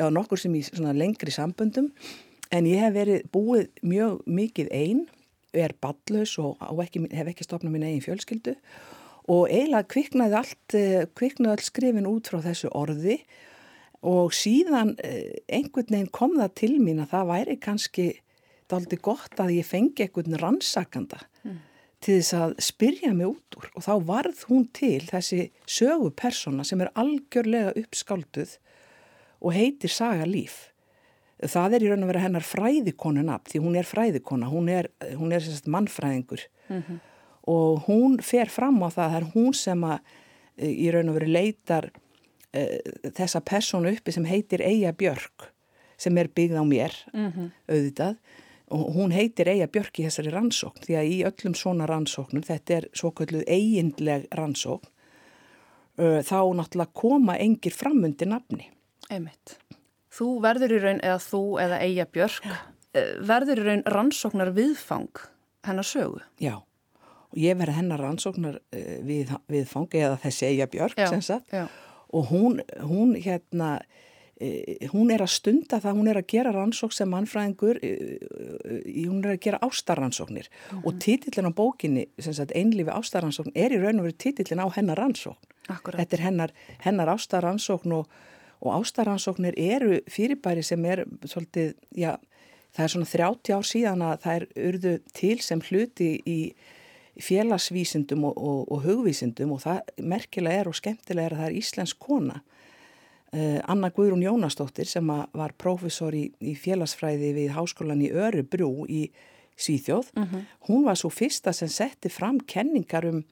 [0.00, 1.90] já nokkur sem í svona lengri samböndum.
[2.50, 5.04] En ég hef verið búið mjög mikið einn,
[5.54, 8.56] er ballus og, ekki, hef ekki stopnað mín eigin fjölskyldu.
[9.30, 13.20] Og eiginlega kviknaði allt, e, kviknaði allt skrifin út frá þessu orði.
[14.06, 18.06] Og síðan einhvern veginn kom það til mín að það væri kannski
[18.70, 21.58] daldi gott að ég fengi einhvern rannsakanda mm.
[22.00, 23.68] til þess að spyrja mig út úr.
[23.76, 28.56] Og þá varð hún til þessi sögupersona sem er algjörlega uppskálduð
[29.40, 30.70] og heitir Saga Líf.
[31.40, 34.90] Það er í raun og vera hennar fræðikonu nafn því hún er fræðikona, hún er,
[35.16, 36.98] hún er mannfræðingur mm -hmm.
[37.48, 39.98] og hún fer fram á það, það er hún sem að
[40.58, 41.90] í raun og vera leitar
[42.52, 45.50] þessa persónu uppi sem heitir Eija Björk
[46.00, 47.50] sem er byggð á mér mm -hmm.
[47.68, 48.16] auðvitað
[48.70, 52.74] og hún heitir Eija Björk í þessari rannsókn því að í öllum svona rannsóknum þetta
[52.74, 54.88] er svo kalluð eigindleg rannsókn
[55.98, 58.70] þá náttúrulega koma engir framundi nafni
[59.08, 59.58] Einmitt.
[60.10, 62.56] Þú verður í raun eða þú eða Eija Björk Já.
[63.26, 65.22] verður í raun rannsóknar viðfang
[65.66, 66.56] hennar sögu Já
[67.30, 68.58] og ég verði hennar rannsóknar
[69.06, 71.68] við, viðfang eða þessi Eija Björk sem sagt Já
[72.12, 73.80] og hún, hún hérna
[74.90, 79.42] hún er að stunda það, hún er að gera rannsók sem mannfræðingur hún er að
[79.44, 80.86] gera ástarrannsóknir mm -hmm.
[80.86, 82.08] og títillin á bókinni
[82.54, 86.00] einlífi ástarrannsókn er í raun og veru títillin á hennar rannsókn Akkurat.
[86.00, 88.08] þetta er hennar, hennar ástarrannsókn og,
[88.60, 92.16] og ástarrannsóknir eru fyrirbæri sem er svolítið, já,
[92.76, 96.38] það er svona 30 ár síðan að það er urðu til sem hluti í
[97.20, 99.80] félagsvísindum og, og, og hugvísindum og það
[100.12, 102.38] merkilega er og skemmtilega er að það er Íslensk kona
[103.34, 109.08] uh, Anna Guðrún Jónastóttir sem var prófessor í, í félagsfræði við háskólan í Örubrú í
[109.60, 110.44] Svíþjóð uh -huh.
[110.68, 113.24] hún var svo fyrsta sem setti fram kenningar um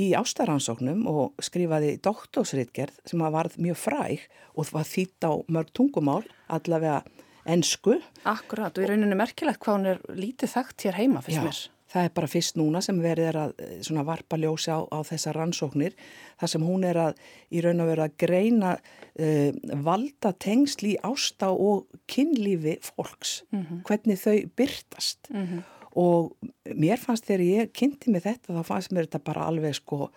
[0.00, 4.24] í ástaransóknum og skrifaði doktorsritgerð sem varð mjög fræg
[4.54, 7.02] og það var þýtt á mörg tungumál allavega
[7.48, 11.62] ennsku Akkurat og í rauninu merkilegt hvað hún er lítið þekkt hér heima fyrst mér
[11.92, 13.50] Það er bara fyrst núna sem verið er að
[13.84, 15.92] svona varpa ljósi á, á þessa rannsóknir
[16.40, 17.18] þar sem hún er að
[17.52, 19.50] í raun og vera að greina uh,
[19.84, 23.82] valda tengsl í ásta og kynlífi fólks, mm -hmm.
[23.88, 25.62] hvernig þau byrtast mm -hmm.
[25.98, 26.32] Og
[26.72, 30.08] mér fannst þegar ég kynnti mig þetta þá fannst mér þetta bara alveg sko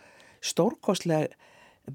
[0.46, 1.34] stórkostlega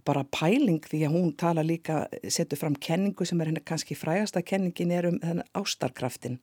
[0.07, 4.43] bara pæling því að hún tala líka, setur fram kenningu sem er henni kannski frægasta
[4.47, 6.39] kenningin er um þennan ástarkraftin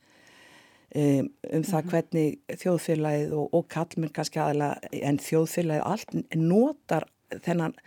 [0.95, 7.07] um, um það hvernig þjóðfélagið og, og kallmenn kannski aðeila en þjóðfélagið allt notar
[7.45, 7.77] þennan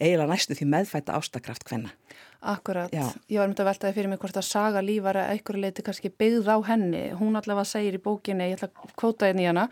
[0.00, 1.92] eiginlega næstu því meðfætta ástakraft hvenna.
[2.40, 3.06] Akkurat, Já.
[3.30, 6.50] ég var myndið að veltaði fyrir mig hvort að saga lífara eitthvað leiti kannski byggð
[6.52, 9.66] á henni, hún allavega segir í bókinni, ég ætla að kvóta henni í hana,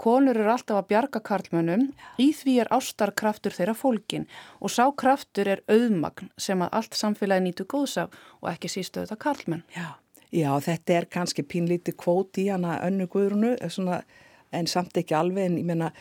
[0.00, 4.26] konur eru alltaf að bjarga karlmönnum, í því er ástarkraftur þeirra fólkin
[4.60, 9.18] og sá kraftur er auðmagn sem að allt samfélagi nýtu góðsaf og ekki sístu þetta
[9.20, 9.66] karlmenn.
[9.76, 9.92] Já,
[10.32, 15.60] já þetta er kannski pínlíti kvót í hana önnu guðrunu en samt ekki alveg en
[15.60, 15.92] ég menna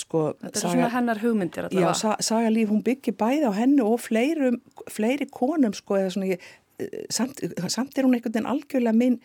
[0.00, 3.52] sko, Þetta er saga, svona hennar hugmyndir Já, sa, saga líf, hún byggir bæði á
[3.56, 4.60] hennu og fleirum,
[4.92, 6.46] fleiri konum sko, eða svona, ég,
[7.12, 9.18] samt, samt er hún einhvern veginn algjörlega minn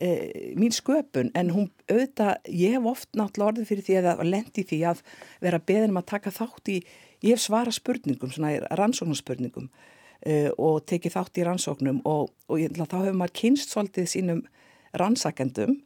[0.00, 0.10] e,
[0.58, 4.80] mín sköpun en hún auðvitað, ég hef oft náttúrulega orðið fyrir því að lendi því
[4.90, 5.02] að
[5.44, 6.78] vera beðin um að taka þátt í,
[7.24, 9.70] ég hef svara spurningum, svona rannsóknarspurningum
[10.24, 14.44] e, og tekið þátt í rannsóknum og, og ég, þá hefur maður kynst svolítið sínum
[14.94, 15.78] rannsakendum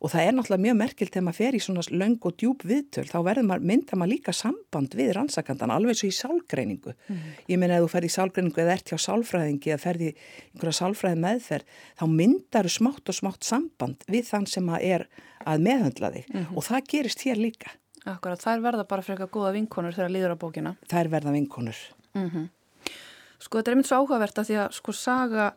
[0.00, 3.06] og það er náttúrulega mjög merkilt þegar maður fer í svona löng og djúb viðtöl
[3.08, 7.22] þá maður, myndar maður líka samband við rannsakandan alveg svo í sálgreiningu mm.
[7.52, 10.16] ég meina ef þú fer í sálgreiningu eða ert hjá sálfræðingi eða ferði í
[10.52, 15.08] einhverja sálfræði meðferð þá myndar þú smátt og smátt samband við þann sem að er
[15.46, 16.56] að meðhandla þig mm -hmm.
[16.56, 17.74] og það gerist hér líka
[18.06, 21.78] Akkurat, þær verða bara fyrir eitthvað góða vinkonur þegar líður á bókina Þær verða vinkonur
[22.14, 22.48] mm -hmm.
[23.38, 25.54] Sko þetta er einmitt svo áhugavert að því að sko saga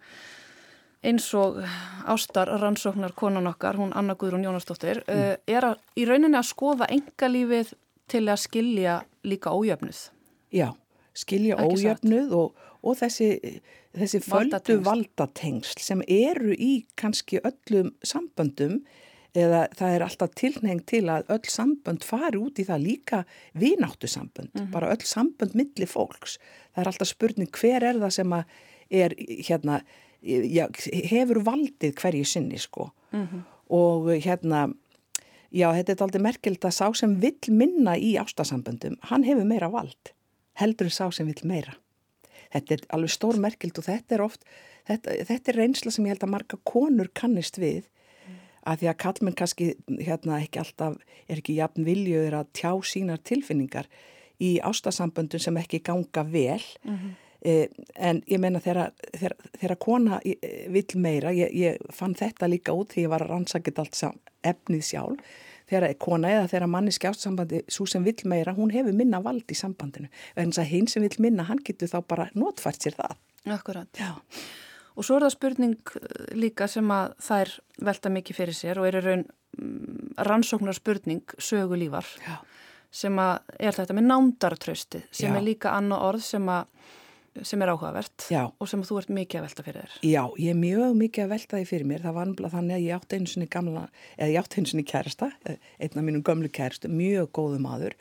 [1.03, 1.61] eins og
[2.09, 5.15] ástar rannsóknar konan okkar, hún Anna Guðrún Jónastóttir, mm.
[5.15, 7.73] uh, er að, í rauninni að skoða engalífið
[8.09, 10.07] til að skilja líka ójöfnuð.
[10.51, 10.71] Já,
[11.15, 13.59] skilja Ekki ójöfnuð og, og þessi,
[13.97, 18.81] þessi földu valdatengsl sem eru í kannski öllum samböndum
[19.37, 23.19] eða það er alltaf tilneng til að öll sambönd fari út í það líka
[23.53, 24.71] vináttu sambönd, mm -hmm.
[24.73, 26.39] bara öll sambönd millir fólks.
[26.73, 28.33] Það er alltaf spurning hver er það sem
[28.89, 29.13] er
[29.47, 29.81] hérna
[30.21, 30.67] já,
[31.09, 33.41] hefur valdið hverju sinni sko mm -hmm.
[33.69, 34.73] og hérna
[35.51, 39.69] já þetta er aldrei merkelt að sá sem vill minna í ástasamböndum hann hefur meira
[39.69, 40.13] vald
[40.53, 41.75] heldur sá sem vill meira
[42.53, 44.45] þetta er alveg stór merkelt og þetta er oft
[44.87, 48.37] þetta, þetta er reynsla sem ég held að marga konur kannist við mm.
[48.65, 53.23] að því að kallmenn kannski hérna ekki alltaf er ekki jafn viljöður að tjá sínar
[53.23, 53.89] tilfinningar
[54.39, 57.17] í ástasamböndum sem ekki ganga vel mm -hmm.
[57.39, 62.91] Eh, en ég meina þegar kona eh, vill meira, ég, ég fann þetta líka út
[62.91, 64.01] því ég var að rannsakit allt
[64.43, 65.37] efnið sjálf,
[65.69, 69.47] þegar kona eða þegar manni skjást sambandi, svo sem vill meira, hún hefur minna vald
[69.47, 72.99] í sambandinu en þess að hinn sem vill minna, hann getur þá bara notfært sér
[72.99, 73.15] það.
[73.55, 73.87] Akkurat.
[73.95, 74.19] Já.
[74.99, 77.55] Og svo er það spurning eh, líka sem að þær
[77.87, 82.41] velta mikið fyrir sér og er raun mm, rannsóknar spurning sögu lífar Já.
[82.91, 85.37] sem að er þetta með nándartrösti sem Já.
[85.39, 86.67] er líka annað orð sem að
[87.45, 88.41] sem er áhugavert Já.
[88.51, 89.97] og sem þú ert mikið að velta fyrir þér.
[90.09, 92.01] Já, ég er mjög mikið að velta því fyrir mér.
[92.05, 93.85] Það var anblað þannig að ég átti einu sinni gamla,
[94.17, 97.95] eða ég átti einu sinni kærasta, einn af mínum gömlu kærastu, mjög góðu maður,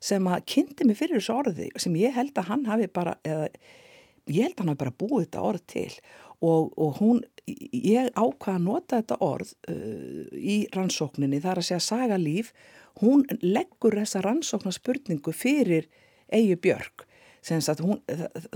[0.00, 3.50] sem að kynnti mig fyrir þessu orði sem ég held að hann hafi bara, eða
[4.30, 5.90] ég held að hann hafi bara búið þetta orð til
[6.40, 11.68] og, og hún, ég ákvaða að nota þetta orð uh, í rannsókninni, það er að
[11.68, 12.54] segja saga líf,
[13.02, 15.90] hún leggur þessa rannsóknarspurningu fyrir
[16.32, 17.04] Eyju Björg
[17.48, 18.00] hún,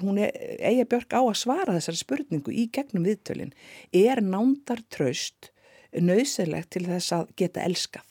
[0.02, 3.54] hún eiga björg á að svara þessari spurningu í gegnum viðtölin.
[3.92, 5.50] Er nándartraust
[5.94, 8.06] nöðsilegt til þess að geta elskað?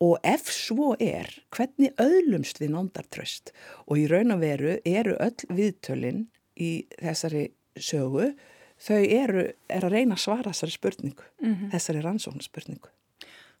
[0.00, 3.52] Og ef svo er hvernig öðlumst við nándartraust?
[3.86, 8.32] Og í raun og veru eru öll viðtölin í þessari sögu
[8.80, 11.70] þau eru er að reyna að svara þessari spurningu mm -hmm.
[11.74, 12.88] þessari rannsóknarspurningu.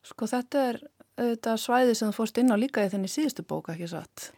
[0.00, 0.80] Sko þetta er
[1.20, 4.30] þetta svæði sem þú fórst inn á líka í þenni síðustu bóka ekki satt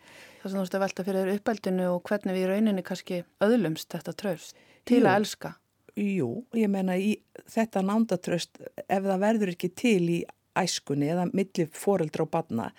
[0.42, 3.90] það sem þú veist að velta fyrir uppeldinu og hvernig við í rauninni kannski öðlumst
[3.94, 5.06] þetta tröst til Jú.
[5.06, 5.54] að elska.
[5.92, 7.14] Jú, ég menna í
[7.52, 10.20] þetta nándatröst ef það verður ekki til í
[10.58, 12.70] æskunni eða millir foreldra og badna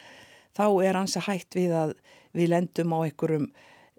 [0.58, 1.94] þá er hans að hægt við að
[2.34, 3.48] við lendum á einhverjum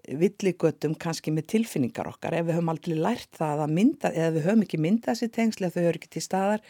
[0.05, 4.45] villigötum kannski með tilfinningar okkar ef við höfum aldrei lært það að mynda eða við
[4.45, 6.65] höfum ekki myndað þessi tengsli að þau eru ekki til staðar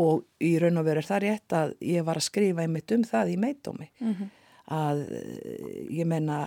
[0.00, 3.06] og í raun og veru er það rétt að ég var að skrifa einmitt um
[3.06, 4.36] það í meitómi mm -hmm
[4.70, 6.46] að eh, ég menna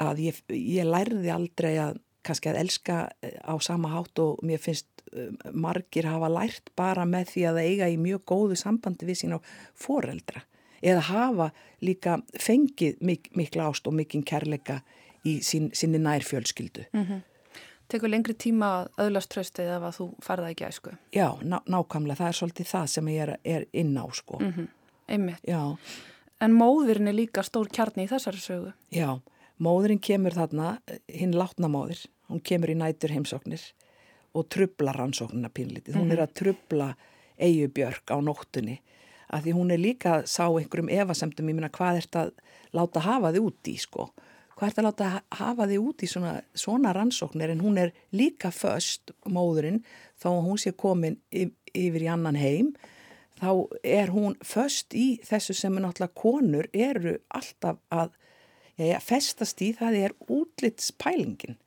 [0.00, 4.62] að ég, ég lærði aldrei að kannski að elska eh, á sama hátt og mér
[4.62, 9.22] finnst eh, margir hafa lært bara með því að eiga í mjög góðu sambandi við
[9.22, 9.38] sín á
[9.74, 10.44] foreldra
[10.82, 11.50] eða hafa
[11.82, 14.80] líka fengið mik mikla ást og mikinn kærleika
[15.26, 16.88] í sín, sinni nærfjölskyldu.
[16.92, 17.20] Mm -hmm.
[17.88, 20.90] Tekur lengri tíma að öðlast tröstið ef að þú farða ekki að sko?
[21.12, 22.16] Já, ná, nákvæmlega.
[22.16, 24.38] Það er svolítið það sem ég er, er inn á sko.
[24.40, 24.68] Mm -hmm.
[25.08, 25.40] Einmitt.
[25.44, 25.76] Já.
[26.42, 28.72] En móðurinn er líka stór kjarni í þessari sögu.
[28.90, 29.20] Já,
[29.62, 30.74] móðurinn kemur þarna,
[31.06, 33.62] hinn látna móður, hún kemur í nætur heimsóknir
[34.34, 36.00] og trubla rannsóknina pínlítið.
[36.00, 36.26] Hún er mhm.
[36.26, 36.88] að trubla
[37.42, 38.80] eigubjörg á nóttunni
[39.32, 42.32] að því hún er líka að sá einhverjum evasemtum, ég minna hvað ert að
[42.76, 44.08] láta hafa þið úti í sko.
[44.52, 48.52] Hvað ert að láta hafa þið úti í svona, svona rannsóknir en hún er líka
[48.52, 49.80] föst móðurinn
[50.20, 52.74] þó hún sé komin yfir í annan heim
[53.42, 53.50] þá
[53.82, 58.14] er hún föst í þessu sem er náttúrulega konur eru alltaf að
[58.78, 61.58] ja, festast í það er útlitspælingin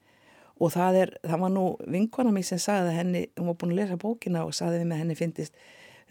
[0.55, 3.81] og það er, það var nú vinkona mér sem sagði henni, hún var búin að
[3.81, 5.59] lesa bókina og sagði við með henni finnist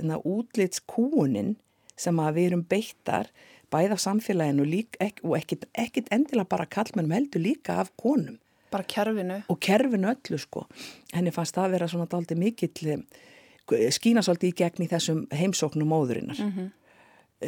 [0.05, 1.55] útlitskúunin
[1.97, 3.31] sem að við erum beittar
[3.73, 8.37] bæða samfélaginu lík, ek, og ekkit, ekkit endilega bara kallmennum heldur líka af konum.
[8.75, 9.41] Bara kerfinu.
[9.51, 10.65] Og kerfinu öllu sko.
[11.15, 13.05] Henni fannst það að vera svona daldi mikill
[13.73, 16.41] skína svolítið í gegn í þessum heimsóknum móðurinnar.
[16.41, 16.71] Mm -hmm.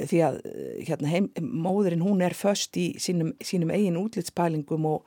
[0.06, 5.06] Því að eh, hérna, heim, móðurinn hún er först í sínum, sínum eigin útlitspælingum og,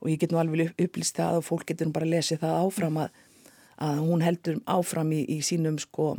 [0.00, 3.08] og ég get nú alveg upplýst það og fólk getur bara lesið það áfram að,
[3.78, 6.16] að hún heldur áfram í, í sínum sko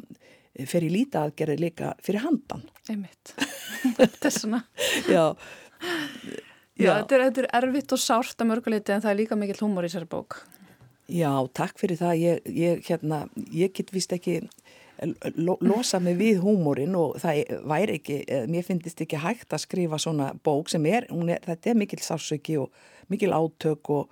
[0.60, 2.64] í líta aðgerði líka fyrir handan.
[2.90, 3.36] Einmitt.
[4.00, 4.64] er svona.
[5.16, 5.36] Já.
[6.80, 9.60] Já, þetta er, þetta er erfitt og sárt að mörguleiti en það er líka mikill
[9.66, 10.40] humor í sér bók.
[11.10, 12.20] Já, takk fyrir það.
[12.22, 13.24] Ég, ég, hérna,
[13.56, 14.44] ég get vist ekki
[15.36, 19.64] lo, losa mig við húmórin og það væri ekki, eh, mér finnist ekki hægt að
[19.64, 22.70] skrifa svona bók sem er, er þetta er mikill sársöki og
[23.10, 24.10] mikill átök og,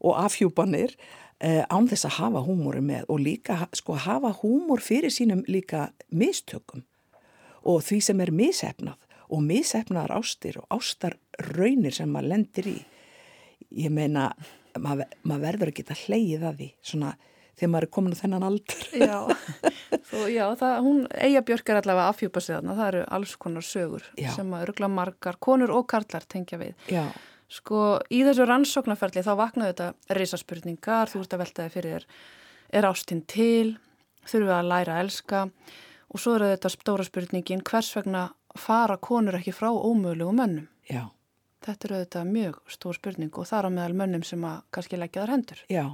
[0.00, 0.96] og afhjúpanir
[1.40, 5.90] eh, án þess að hafa húmóri með og líka sko hafa húmór fyrir sínum líka
[6.10, 6.82] mistökum
[7.62, 8.98] og því sem er misefnað
[9.32, 11.16] og misefnaðar ástir og ástar
[11.52, 12.78] raunir sem maður lendir í
[13.72, 14.32] ég meina,
[14.80, 17.12] maður, maður verður að hleyið að því svona
[17.52, 18.84] þegar maður er komin á þennan aldur.
[18.96, 19.18] Já,
[20.08, 24.06] Þú, já það, hún eiga björkar allavega afhjúpa sig þarna, það eru alls konar sögur
[24.18, 24.30] Já.
[24.34, 26.74] sem að örgla margar konur og karlar tengja við.
[26.92, 27.04] Já,
[27.52, 32.06] Sko, í þessu rannsóknarferli þá vaknaðu þetta risaspurningar, þú ert að velta þig fyrir þér,
[32.78, 33.74] er ástinn til,
[34.24, 35.42] þurfum við að læra að elska?
[36.12, 38.22] Og svo eru þetta stóra spurningin, hvers vegna
[38.56, 40.68] fara konur ekki frá ómögulegu mönnum?
[40.88, 41.04] já,
[41.62, 45.24] Þetta eru þetta mjög stór spurning og þar á meðal mönnum sem að kannski leggja
[45.24, 45.62] þar hendur.
[45.70, 45.86] já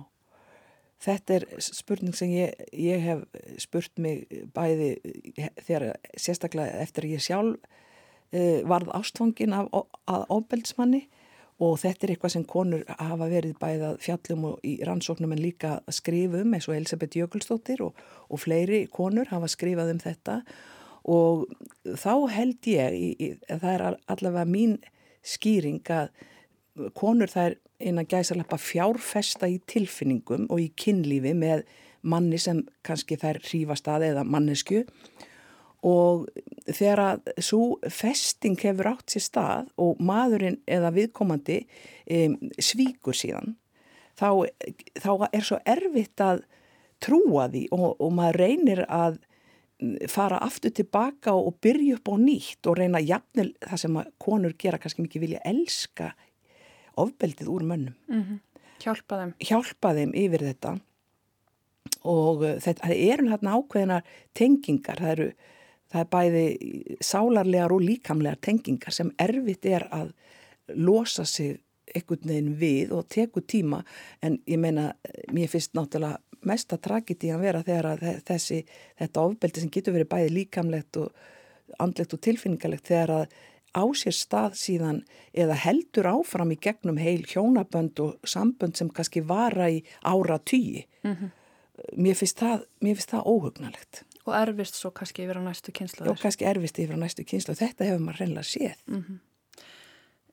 [0.99, 3.21] Þetta er spurning sem ég, ég hef
[3.63, 4.97] spurt mig bæði
[5.63, 9.69] þegar sérstaklega eftir ég sjálf uh, varð ástfangin af,
[10.11, 11.05] að ofbeldsmanni
[11.63, 15.43] og þetta er eitthvað sem konur hafa verið bæðið að fjallum og í rannsóknum en
[15.43, 20.39] líka að skrifum eins og Elisabeth Jökulsdóttir og, og fleiri konur hafa skrifað um þetta
[21.09, 21.47] og
[21.99, 24.79] þá held ég, það er allavega mín
[25.29, 26.11] skýring að
[26.97, 31.65] konur það er eina gæsalappa fjárfesta í tilfinningum og í kynlífi með
[32.09, 34.85] manni sem kannski þær hrífast að eða mannesku
[35.87, 36.27] og
[36.67, 43.55] þegar að svo festing hefur átt sér stað og maðurinn eða viðkomandi um, svíkur síðan
[44.19, 44.47] þá,
[44.99, 46.43] þá er svo erfitt að
[47.03, 49.21] trúa því og, og maður reynir að
[50.11, 54.81] fara aftur tilbaka og byrja upp á nýtt og reyna jafnvel það sem konur gera
[54.83, 56.13] kannski mikið vilja elska
[56.99, 57.95] ofbeldið úr mönnum.
[58.09, 58.39] Mm -hmm.
[58.83, 59.35] Hjálpa þeim.
[59.39, 60.81] Hjálpa þeim yfir þetta
[62.05, 64.03] og uh, þetta, eru hérna ákveðina
[64.35, 65.33] tengingar, það eru
[65.89, 66.45] það er bæði
[67.01, 70.13] sálarlegar og líkamlegar tengingar sem erfitt er að
[70.77, 71.61] losa sig
[71.95, 73.83] einhvern veginn við og teku tíma
[74.23, 74.93] en ég meina,
[75.33, 78.63] mér finnst náttúrulega mesta tragedi að vera þegar að þessi,
[78.99, 81.13] þetta ofbeldi sem getur verið bæði líkamlegt og
[81.83, 83.39] andlegt og tilfinningalegt þegar að
[83.77, 85.01] á sér stað síðan
[85.37, 90.87] eða heldur áfram í gegnum heil hjónabönd og sambönd sem kannski vara í ára tíi.
[91.05, 91.31] Mm -hmm.
[91.97, 94.05] mér, finnst það, mér finnst það óhugnalegt.
[94.25, 96.11] Og erfist svo kannski yfir á næstu kynslu.
[96.11, 97.55] Og kannski erfist yfir á næstu kynslu.
[97.55, 98.77] Þetta hefur maður reynlega séð.
[98.87, 99.19] Mm -hmm.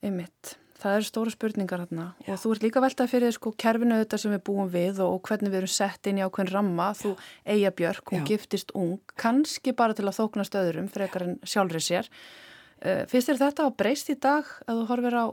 [0.02, 0.58] Einmitt.
[0.76, 2.34] Það eru stóra spurningar hérna Já.
[2.34, 5.22] og þú ert líka veltað fyrir sko kerfinu þetta sem við búum við og, og
[5.28, 6.90] hvernig við erum sett inn í ákveðin ramma.
[6.98, 7.14] Þú
[7.48, 12.10] eiga björk og giftist ung, kannski bara til að þóknast öðrum frekar en sjálfrið sér.
[12.84, 15.26] Uh, finnst þér þetta að breyst í dag að þú horfir á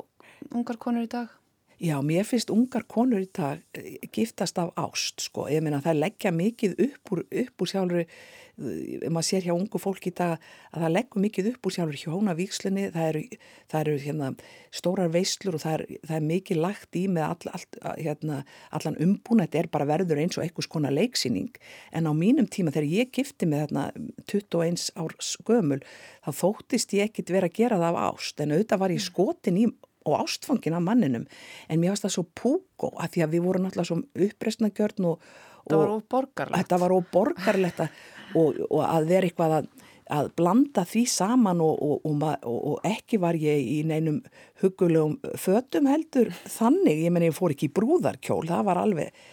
[0.55, 1.31] ungar konur í dag?
[1.83, 3.59] Já, mér finnst ungar konur í dag
[4.15, 5.49] giftast af ást, sko.
[5.51, 8.13] Ég meina það leggja mikið upp úr, upp úr sjálfur,
[9.11, 10.37] maður sér hjá ungu fólk í dag
[10.71, 13.25] að það leggur mikið upp úr sjálfur hjónavíkslunni, það eru,
[13.73, 14.31] það eru hérna,
[14.79, 17.69] stórar veislur og það er, það er mikið lagt í með all, all,
[17.99, 18.41] hérna,
[18.79, 21.51] allan umbúna, þetta er bara verður eins og einhvers konar leiksýning.
[21.91, 23.89] En á mínum tíma þegar ég gifti með þarna
[24.31, 25.83] 21 árs gömul,
[26.23, 29.65] þá þóttist ég ekkit vera að gera það af ást, en auðvitað var ég skotin
[29.67, 29.73] í
[30.05, 31.25] og ástfangin af manninum.
[31.69, 35.33] En mér finnst það svo púkó að því að við vorum náttúrulega svo uppreysnagjörn og,
[35.63, 36.59] Það var óborgarlegt.
[36.59, 37.77] Þetta var óborgarlegt
[38.35, 39.69] og, og að vera eitthvað að,
[40.17, 44.17] að blanda því saman og, og ekki var ég í neinum
[44.59, 49.23] hugulegum fötum heldur þannig, ég menn ég fór ekki í brúðarkjól, það var alveg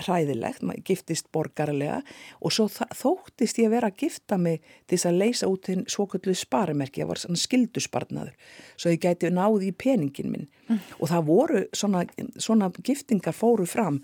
[0.00, 1.98] hræðilegt, giftist borgarlega
[2.40, 5.84] og svo þóttist ég að vera að gifta mig til þess að leysa út þinn
[5.90, 10.80] svoköllu sparimerki, það var svona skildusparnaður svo ég gæti náði í peningin minn mm.
[10.98, 12.06] og það voru svona,
[12.40, 14.00] svona giftingar fóru fram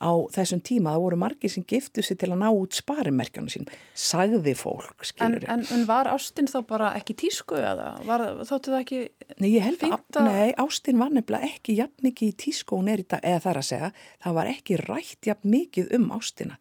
[0.00, 3.68] á þessum tíma, það voru margir sem giftu sig til að ná út sparimerkjana sín
[3.92, 8.80] sagði fólk, skilur en, en var Ástin þá bara ekki tísku eða var, þóttu það
[8.80, 9.00] ekki
[9.36, 13.04] Nei, ég held að, nei, Ástin var nefnilega ekki jafn mikið í tísku og er
[13.04, 13.92] í dag, eða það er að segja,
[14.24, 16.58] það var ekki rætt jafn mikið um Ástina.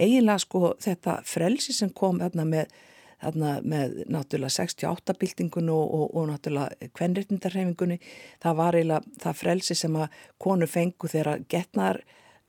[0.00, 2.76] Eiginlega sko þetta frelsi sem kom þarna með,
[3.22, 8.00] þarna með náttúrulega 68 byltingun og, og, og náttúrulega kvenréttindarhefingunni,
[8.42, 12.02] það var eiginlega það frelsi sem að konur fengu þegar getnar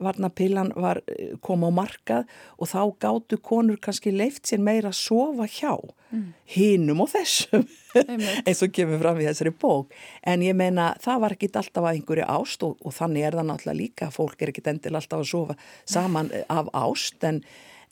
[0.04, 5.00] varnapillan var eh, kom á markað og þá gáttu konur kannski leift sér meira að
[5.00, 5.74] sofa hjá
[6.52, 7.64] hinum og þessum
[8.46, 9.94] eins og kemur fram í þessari bók.
[10.28, 13.48] En ég meina það var ekki alltaf að einhverju ást og, og þannig er það
[13.50, 17.42] náttúrulega líka fólk er ekki endil alltaf að sofa saman eh, af ást en,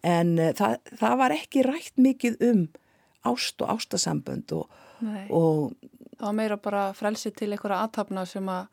[0.07, 2.69] en eh, það, það var ekki rætt mikið um
[3.29, 4.79] ást og ástasambönd og,
[5.29, 5.75] og
[6.17, 8.69] það var meira bara frelsi til einhverja aðtapna sem að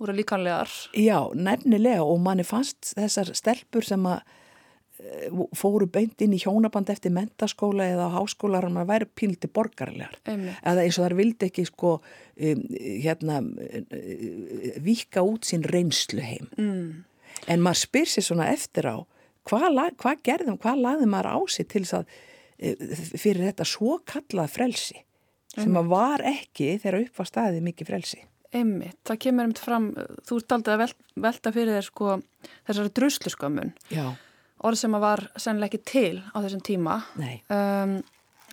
[0.00, 0.72] voru líkanlegar.
[0.96, 4.20] Já, nefnilega og manni fannst þessar stelpur sem að
[5.00, 10.18] eh, fóru beint inn í hjónaband eftir mentaskóla eða háskólar að maður væri pínliti borgarlegar.
[10.26, 16.52] Eða eins og þar vildi ekki sko um, hérna uh, vika út sín reynslu heim.
[16.60, 17.04] Mm.
[17.52, 18.96] En maður spyr sér svona eftir á
[19.48, 23.98] hvað, hvað gerðum, hvað lagði maður á sig til þess að uh, fyrir þetta svo
[24.04, 25.02] kallað frelsi
[25.56, 28.18] sem að var ekki þegar upp var staðið mikið frelsi.
[28.54, 29.90] Einmitt, það kemur einmitt fram,
[30.26, 30.92] þú ert aldrei að vel,
[31.26, 32.14] velta fyrir þér sko
[32.68, 34.06] þessari drusluskömmun, Já,
[34.66, 36.96] orð sem að var sennilega ekki til á þessum tíma,
[37.50, 37.96] um,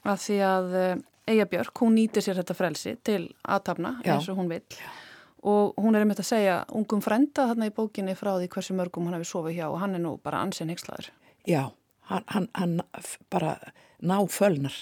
[0.04, 0.78] að því að
[1.24, 4.64] Eija Björk, hún nýtir sér þetta frelsi til aðtapna eins og hún vil
[5.44, 9.08] og hún er einmitt að segja ungum frenda þarna í bókinni frá því hversu mörgum
[9.08, 11.10] hann hefur sofið hjá og hann er nú bara ansinn hygslaður.
[11.48, 11.72] já,
[12.08, 12.82] hann, hann, hann
[13.30, 13.58] bara
[14.00, 14.76] ná fölnar.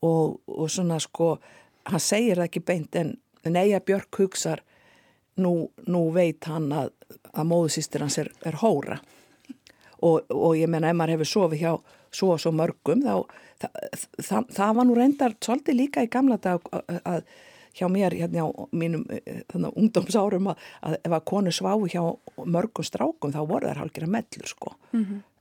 [0.00, 1.34] Og, og svona sko
[1.84, 4.64] hann segir það ekki beint en, en Eija Björk hugsar
[5.40, 6.92] nú, nú veit hann að,
[7.32, 9.00] að móðusýstir hans er, er hóra.
[10.00, 11.72] Og, og ég menna ef maður hefur sofið hjá
[12.10, 13.14] svo og svo mörgum þá
[13.60, 13.76] það,
[14.16, 17.20] það, það var nú reyndar svolítið líka í gamla dag að, að
[17.78, 19.04] hjá mér hérna á mínum
[19.52, 22.02] þannig, ungdómsárum að, að ef að konu sváu hjá
[22.42, 24.74] mörgum strákum þá voru þær hálfgerða mellur sko.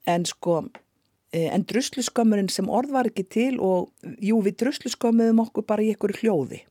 [0.06, 0.60] En sko
[1.34, 3.90] eh, en drusluskömmurinn sem orð var ekki til og
[4.22, 6.64] jú við drusluskömmuðum okkur bara í einhverju hljóði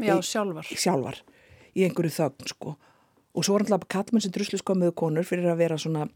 [0.00, 0.64] já Í- sjálfar.
[0.74, 1.18] sjálfar
[1.76, 2.76] í einhverju þögn sko.
[3.34, 6.08] Og svo var alltaf kallmenn sem drusluskömmuðu konur fyrir að vera svona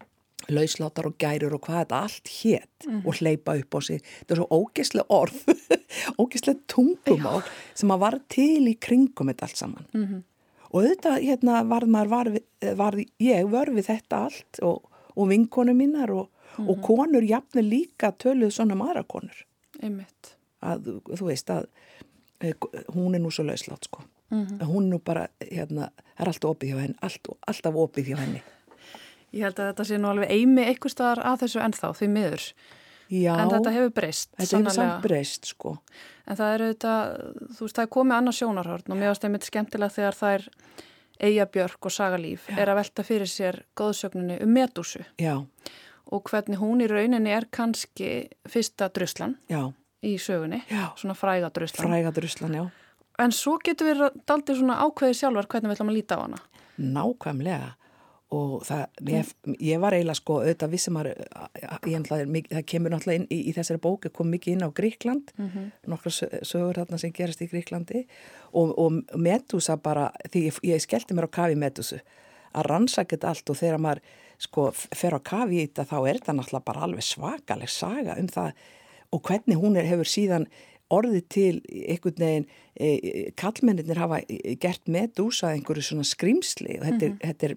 [0.48, 4.02] lauslátar og gærur og hvað þetta allt hétt og hleypa upp á sig.
[4.22, 5.40] Þetta er svo ógeðslega orð
[6.22, 7.42] ógeðslega tungumál
[7.74, 9.86] sem að var til í kringum þetta allt saman.
[9.92, 10.22] -hmm.
[10.70, 12.30] og auðvitað hérna varð maður var,
[12.76, 14.82] var ég vör við þetta allt og,
[15.16, 19.44] og vinkonu mínar og, og konur jafnir líka töluð svona um aðra konur.
[19.82, 20.36] Einmitt.
[20.62, 22.04] að þú- veist að eh,
[22.94, 24.04] hún er nú svo lauslátt sko.
[24.30, 28.10] Að hún er nú bara hérna, það er alltaf opið hjá henni allt, alltaf opið
[28.12, 28.42] hjá henni.
[29.32, 32.44] Ég held að þetta sé nú alveg eimi eitthvað staðar að þessu ennþá, því miður.
[33.08, 34.92] Já, En þetta hefur breyst, þetta hefur sannarlega.
[34.92, 35.72] samt breyst sko.
[36.28, 37.12] En það er auðvitað,
[37.56, 40.48] þú veist, það er komið annað sjónarhörn og mér varst einmitt skemmtilega þegar þær
[41.28, 45.00] Eija Björk og Sagalíf er að velta fyrir sér góðsögninni um Medúsu.
[45.18, 45.40] Já,
[46.12, 49.38] og hvernig hún í rauninni er kannski fyrsta druslan.
[49.48, 49.72] Já,
[50.04, 50.92] í sögunni, Já.
[50.96, 51.88] svona fræga druslan.
[51.88, 52.68] fræga druslan, já
[53.18, 56.38] En svo getur við daldið svona ákveðið sjálfar hvernig við ætlum að líta á hana.
[56.78, 57.72] nákvæmlega
[58.30, 59.30] og það, ég,
[59.64, 61.08] ég var eiginlega sko auðvitað vissum að
[61.56, 65.32] það kemur náttúrulega inn í, í þessari bóku kom mikið inn á Gríkland
[65.88, 68.04] nokkra sö- sögur þarna sem gerast í Gríklandi
[68.52, 71.98] og, og Medusa bara því ég, ég skellti mér á kafi Medusu
[72.54, 74.02] að rannsaka þetta allt og þegar maður
[74.38, 78.28] sko fer á kafi í þetta þá er þetta náttúrulega bara alveg svakaleg saga um
[78.30, 78.52] það
[79.12, 80.48] og hvernig hún er, hefur síðan
[80.92, 82.48] orðið til einhvern veginn
[82.80, 84.22] e, kallmennir hafa
[84.60, 87.56] gert Medusa einhverju svona skrimsli og þetta er, þetta er,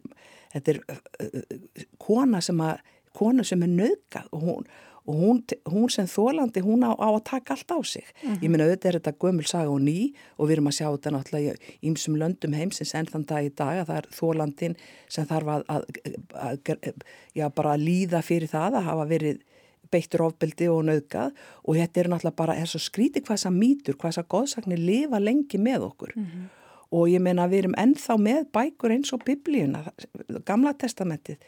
[0.55, 2.81] þetta er uh, kona sem að
[3.15, 4.71] kona sem er nöðgað og hún
[5.09, 8.05] og hún, hún sem þólandi, hún á, á að taka allt á sig.
[8.21, 11.13] Ég minna auðvitað er þetta gömul saga og ný og við erum að sjá þetta
[11.15, 14.75] náttúrulega í ýmsum löndum heimsins enn þann dag í dag að það er þólandin
[15.09, 15.87] sem þarf að, að,
[16.45, 19.41] að, að já, bara líða fyrir það að hafa verið
[19.91, 23.97] beittur ofbeldi og nöðgað og þetta er náttúrulega bara, er svo skrítið hvað þessa mýtur,
[23.97, 26.15] hvað þessa goðsagnir lifa lengi með okkur.
[26.91, 29.85] Og ég meina við erum ennþá með bækur eins og biblíuna,
[30.47, 31.39] gamla testamentið.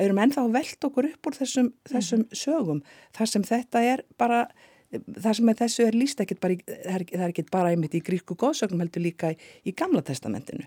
[0.00, 2.82] Erum ennþá að velta okkur upp úr þessum, þessum sögum.
[3.16, 4.44] Þar sem þetta er bara
[4.90, 8.36] þar sem þessu er líst ekkit bara í, það er, ekkit bara einmitt í grísku
[8.38, 10.66] góðsögnum heldur líka í, í gamla testamentinu.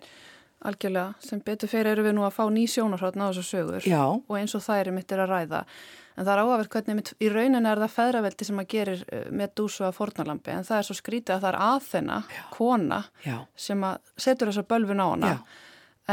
[0.63, 4.03] Algjörlega, sem betur fyrir eru við nú að fá ný sjónarhóttn á þessu sögur Já.
[4.15, 5.63] og eins og það er mitt er að ræða.
[6.13, 9.53] En það er áhverð hvernig í raunin er það feðraveldi sem að gerir eh, með
[9.59, 12.17] dúsu að fornalambi en það er svo skrítið að það er aðþenna,
[12.53, 13.37] kona, Já.
[13.55, 15.31] sem að setur þessa bölvun á hana.
[15.33, 15.61] Já.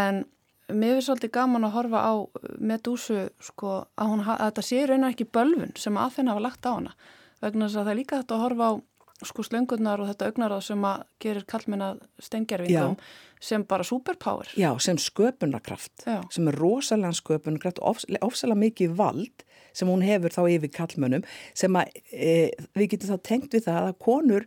[0.01, 0.23] En
[0.71, 2.15] mér finnst svolítið gaman að horfa á
[2.59, 6.69] Medúsu sko að, hún, að þetta sé raunar ekki bölvun sem að þeirna hafa lagt
[6.69, 6.95] á hana
[7.41, 8.73] vegna þess að það er líka þetta að horfa á
[9.21, 12.97] sko slöngurnar og þetta augnaráð sem að gerir kallmenn að stengjarvingum
[13.41, 14.49] sem bara superpower.
[14.57, 16.21] Já, sem sköpunarkraft, Já.
[16.33, 19.45] sem er rosalega sköpunarkraft ofsalega mikið vald
[19.77, 21.25] sem hún hefur þá yfir kallmennum
[21.57, 24.47] sem að e, við getum þá tengt við það að konur,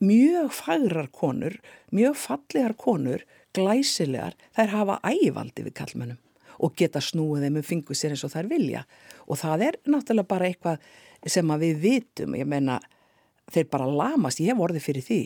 [0.00, 1.56] mjög fagrar konur,
[1.94, 6.20] mjög fallegar konur, glæsilegar, þær hafa ægivaldi við kallmennum
[6.64, 8.84] og geta snúið þeim um fingu sér eins og þær vilja.
[9.26, 10.84] Og það er náttúrulega bara eitthvað
[11.34, 12.78] sem að við vitum, ég meina
[13.52, 15.20] þeir bara lamast, ég hef orðið fyrir því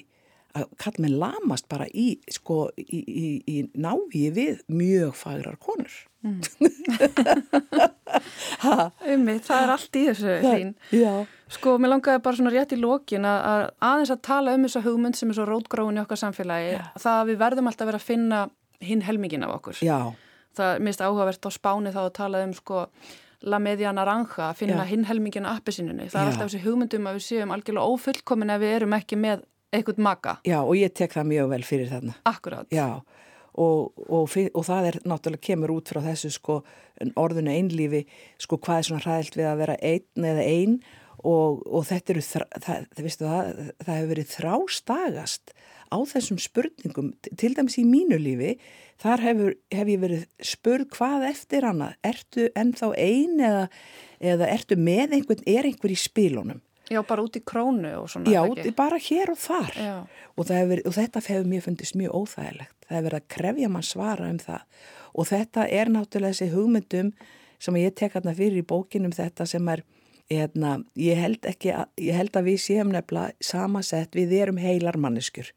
[0.57, 5.93] að kall með lamast bara í, sko, í, í, í návíi við mjög fagrar konur.
[6.27, 6.41] Mm.
[9.13, 10.73] Ummi, það er allt í þessu þín.
[10.97, 11.13] Já.
[11.53, 14.85] Sko, mér langaði bara svona rétt í lókin að, að aðeins að tala um þessa
[14.85, 16.83] hugmynd sem er svo rótgróin í okkar samfélagi, Já.
[17.05, 18.41] það að við verðum alltaf að vera að finna
[18.89, 19.81] hinn helmingin af okkur.
[19.85, 19.99] Já.
[20.59, 22.85] Það er mist áhugavert á spáni þá að tala um sko
[23.47, 26.09] La Media Naranja að finna hinn helmingin að appisinunni.
[26.11, 29.45] Það er alltaf þessi hugmyndum að við séum algjörlega ófullkomin ef við erum ekki með
[29.75, 30.39] eitthvað maka.
[30.49, 32.19] Já og ég tek það mjög vel fyrir þarna.
[32.29, 32.71] Akkurát.
[32.75, 33.03] Já
[33.59, 36.61] og, og, og það er náttúrulega kemur út frá þessu sko
[37.19, 38.05] orðinu einlífi
[38.41, 40.77] sko hvað er svona hræðilt við að vera einn eða einn
[41.27, 45.55] og, og þetta eru, það, það, það, það hefur verið þrástagast
[45.89, 48.55] á þessum spurningum, til dæmis í mínu lífi,
[49.01, 53.67] þar hefur, hef ég verið spurð hvað eftir hana, ertu ennþá ein eða,
[54.21, 56.63] eða ertu með einhvern, er einhver í spílunum?
[56.89, 58.33] Já, bara út í krónu og svona.
[58.33, 58.73] Já, ekki?
[58.77, 62.75] bara hér og þar og, hefur, og þetta hefur mér fundist mjög óþægilegt.
[62.87, 64.87] Það hefur verið að krefja mann svara um það
[65.19, 67.13] og þetta er náttúrulega þessi hugmyndum
[67.59, 69.85] sem ég tek hérna fyrir í bókinum þetta sem er
[70.29, 71.71] Eðna, ég, held ekki,
[72.05, 75.49] ég held að við séum nefnilega samasett, við erum heilar manneskur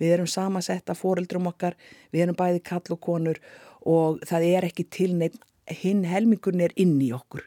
[0.00, 1.76] við erum samansett af foreldrum okkar,
[2.12, 3.40] við erum bæði kall og konur
[3.86, 5.38] og það er ekki til neitt,
[5.82, 7.44] hinn helmingurinn er inn í okkur.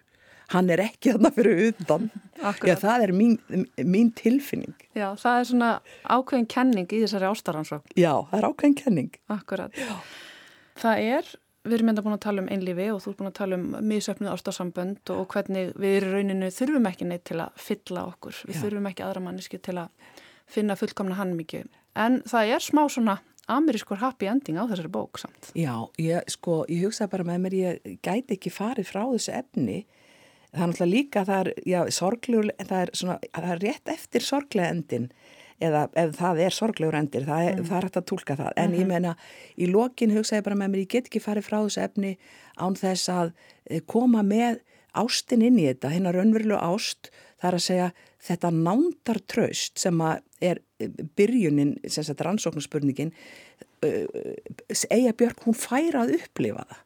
[0.50, 2.08] Hann er ekki þarna fyrir utan.
[2.40, 3.36] Já, það er mín,
[3.86, 4.74] mín tilfinning.
[4.98, 5.74] Já, það er svona
[6.10, 7.92] ákveðin kenning í þessari ástaransók.
[8.00, 9.20] Já, það er ákveðin kenning.
[9.36, 9.78] Akkurat.
[9.78, 9.92] Já.
[10.80, 11.34] Það er,
[11.68, 13.68] við erum enda búin að tala um einlífi og þú er búin að tala um
[13.92, 18.42] mísöfnuð ástarsambönd og hvernig við í rauninu þurfum ekki neitt til að fylla okkur.
[18.48, 18.64] Við Já.
[18.64, 20.16] þurfum ekki aðra manneski til að
[20.50, 21.68] finna fullkomna hann mikið
[22.00, 23.18] en það er smá svona
[23.50, 25.50] amerískur happy ending á þessari bók samt.
[25.58, 29.80] Já, ég, sko, ég hugsaði bara með mér, ég gæti ekki farið frá þessu efni,
[30.54, 34.26] það er náttúrulega líka, það er, já, sorglegur, það er svona, það er rétt eftir
[34.26, 35.10] sorglega endin,
[35.60, 37.68] eða ef það er sorglegur endir, það er, mm.
[37.70, 38.80] það er hægt að tólka það, en mm -hmm.
[38.80, 38.94] ég mhm.
[38.94, 39.16] meina,
[39.58, 42.18] í lokin hugsaði bara með mér, ég get ekki farið frá þessu efni
[42.58, 43.34] án þess að
[43.70, 44.62] eh, koma með
[44.94, 50.02] ástin inn í þetta, hennar önverlu ást, það er að segja, þetta nándartraust sem
[50.42, 50.60] er
[51.16, 53.14] byrjunin, sem sagt rannsóknarspurningin
[54.90, 56.86] Eija Björk, hún færa að upplifa það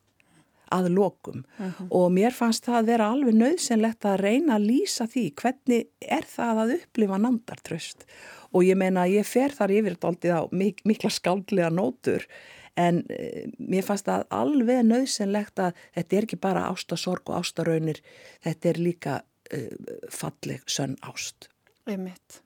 [0.74, 1.88] að lokum uh -huh.
[1.89, 6.26] og mér fannst það að vera alveg nöðsynlegt að reyna að lýsa því hvernig er
[6.36, 8.05] það að upplifa nándartraust
[8.51, 12.28] og ég meina ég fer þar yfir þetta á mik mikla skaldlega nótur
[12.76, 18.01] en e, mér fannst það alveg nöðsynlegt að þetta er ekki bara ástasorg og ástaraunir,
[18.43, 19.19] þetta er líka
[19.53, 21.49] uh, falleg sönn ást.
[21.86, 22.42] Einmitt.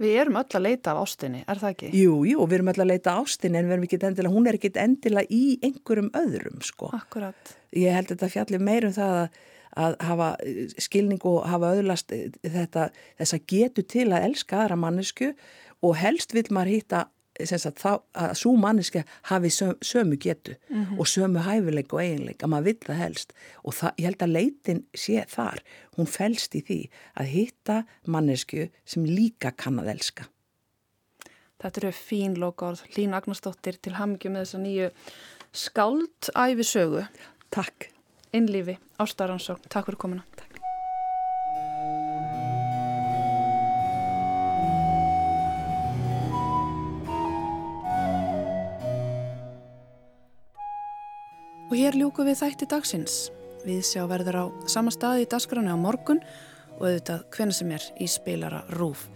[0.00, 1.90] Við erum öll að leita af ástinni, er það ekki?
[2.00, 4.48] Jú, jú, við erum öll að leita af ástinni en við erum ekki endilega, hún
[4.48, 6.88] er ekki endilega í einhverjum öðrum, sko.
[6.96, 7.54] Akkurat.
[7.76, 9.40] Ég held þetta fjallir meirum það að,
[9.84, 10.30] að hafa
[10.86, 12.88] skilning og hafa öðlast þetta,
[13.20, 15.34] þess að getu til að elska aðra mannesku
[15.84, 17.04] og helst vil maður hýtta
[17.40, 20.98] Að, að svo manniski hafi söm, sömu getu mm -hmm.
[20.98, 23.32] og sömu hæfileik og eiginleik að maður vill það helst.
[23.64, 25.62] Og það, ég held að leitin sé þar
[25.96, 26.80] hún fælst í því
[27.14, 30.24] að hitta mannesku sem líka kann að elska.
[31.60, 34.90] Þetta eru fín lokáð Lín Agnarsdóttir til hamngjum með þessa nýju
[35.52, 37.04] skáldæfi sögu
[37.50, 37.90] Takk.
[38.32, 40.22] Innlífi, Ástaransson, takk fyrir komuna.
[40.38, 40.49] Takk
[51.90, 53.14] hér ljúku við þætti dagsins.
[53.66, 56.20] Við sjá verður á sama staði í dasgráni á morgun
[56.76, 59.08] og auðvitað hvena sem er í spilara Rúf.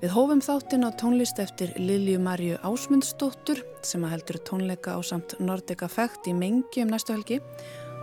[0.00, 5.34] Við hófum þáttinn á tónlist eftir Lilju Marju Ásmundsdóttur sem að heldur tónleika á samt
[5.36, 7.42] Nordica Fekt í mengi um næstu helgi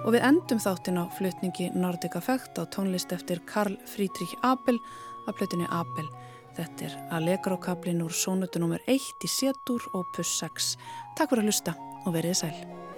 [0.05, 4.77] og við endum þáttinn á flutningi Nordica Fekt á tónlist eftir Karl Friedrich Abel
[5.25, 6.05] af plötunni Abel.
[6.59, 8.85] Þetta er Allegro kablin úr sónutu nr.
[8.85, 10.75] 1 í setur og puss 6.
[11.17, 12.90] Takk fyrir að lusta og verið sæl.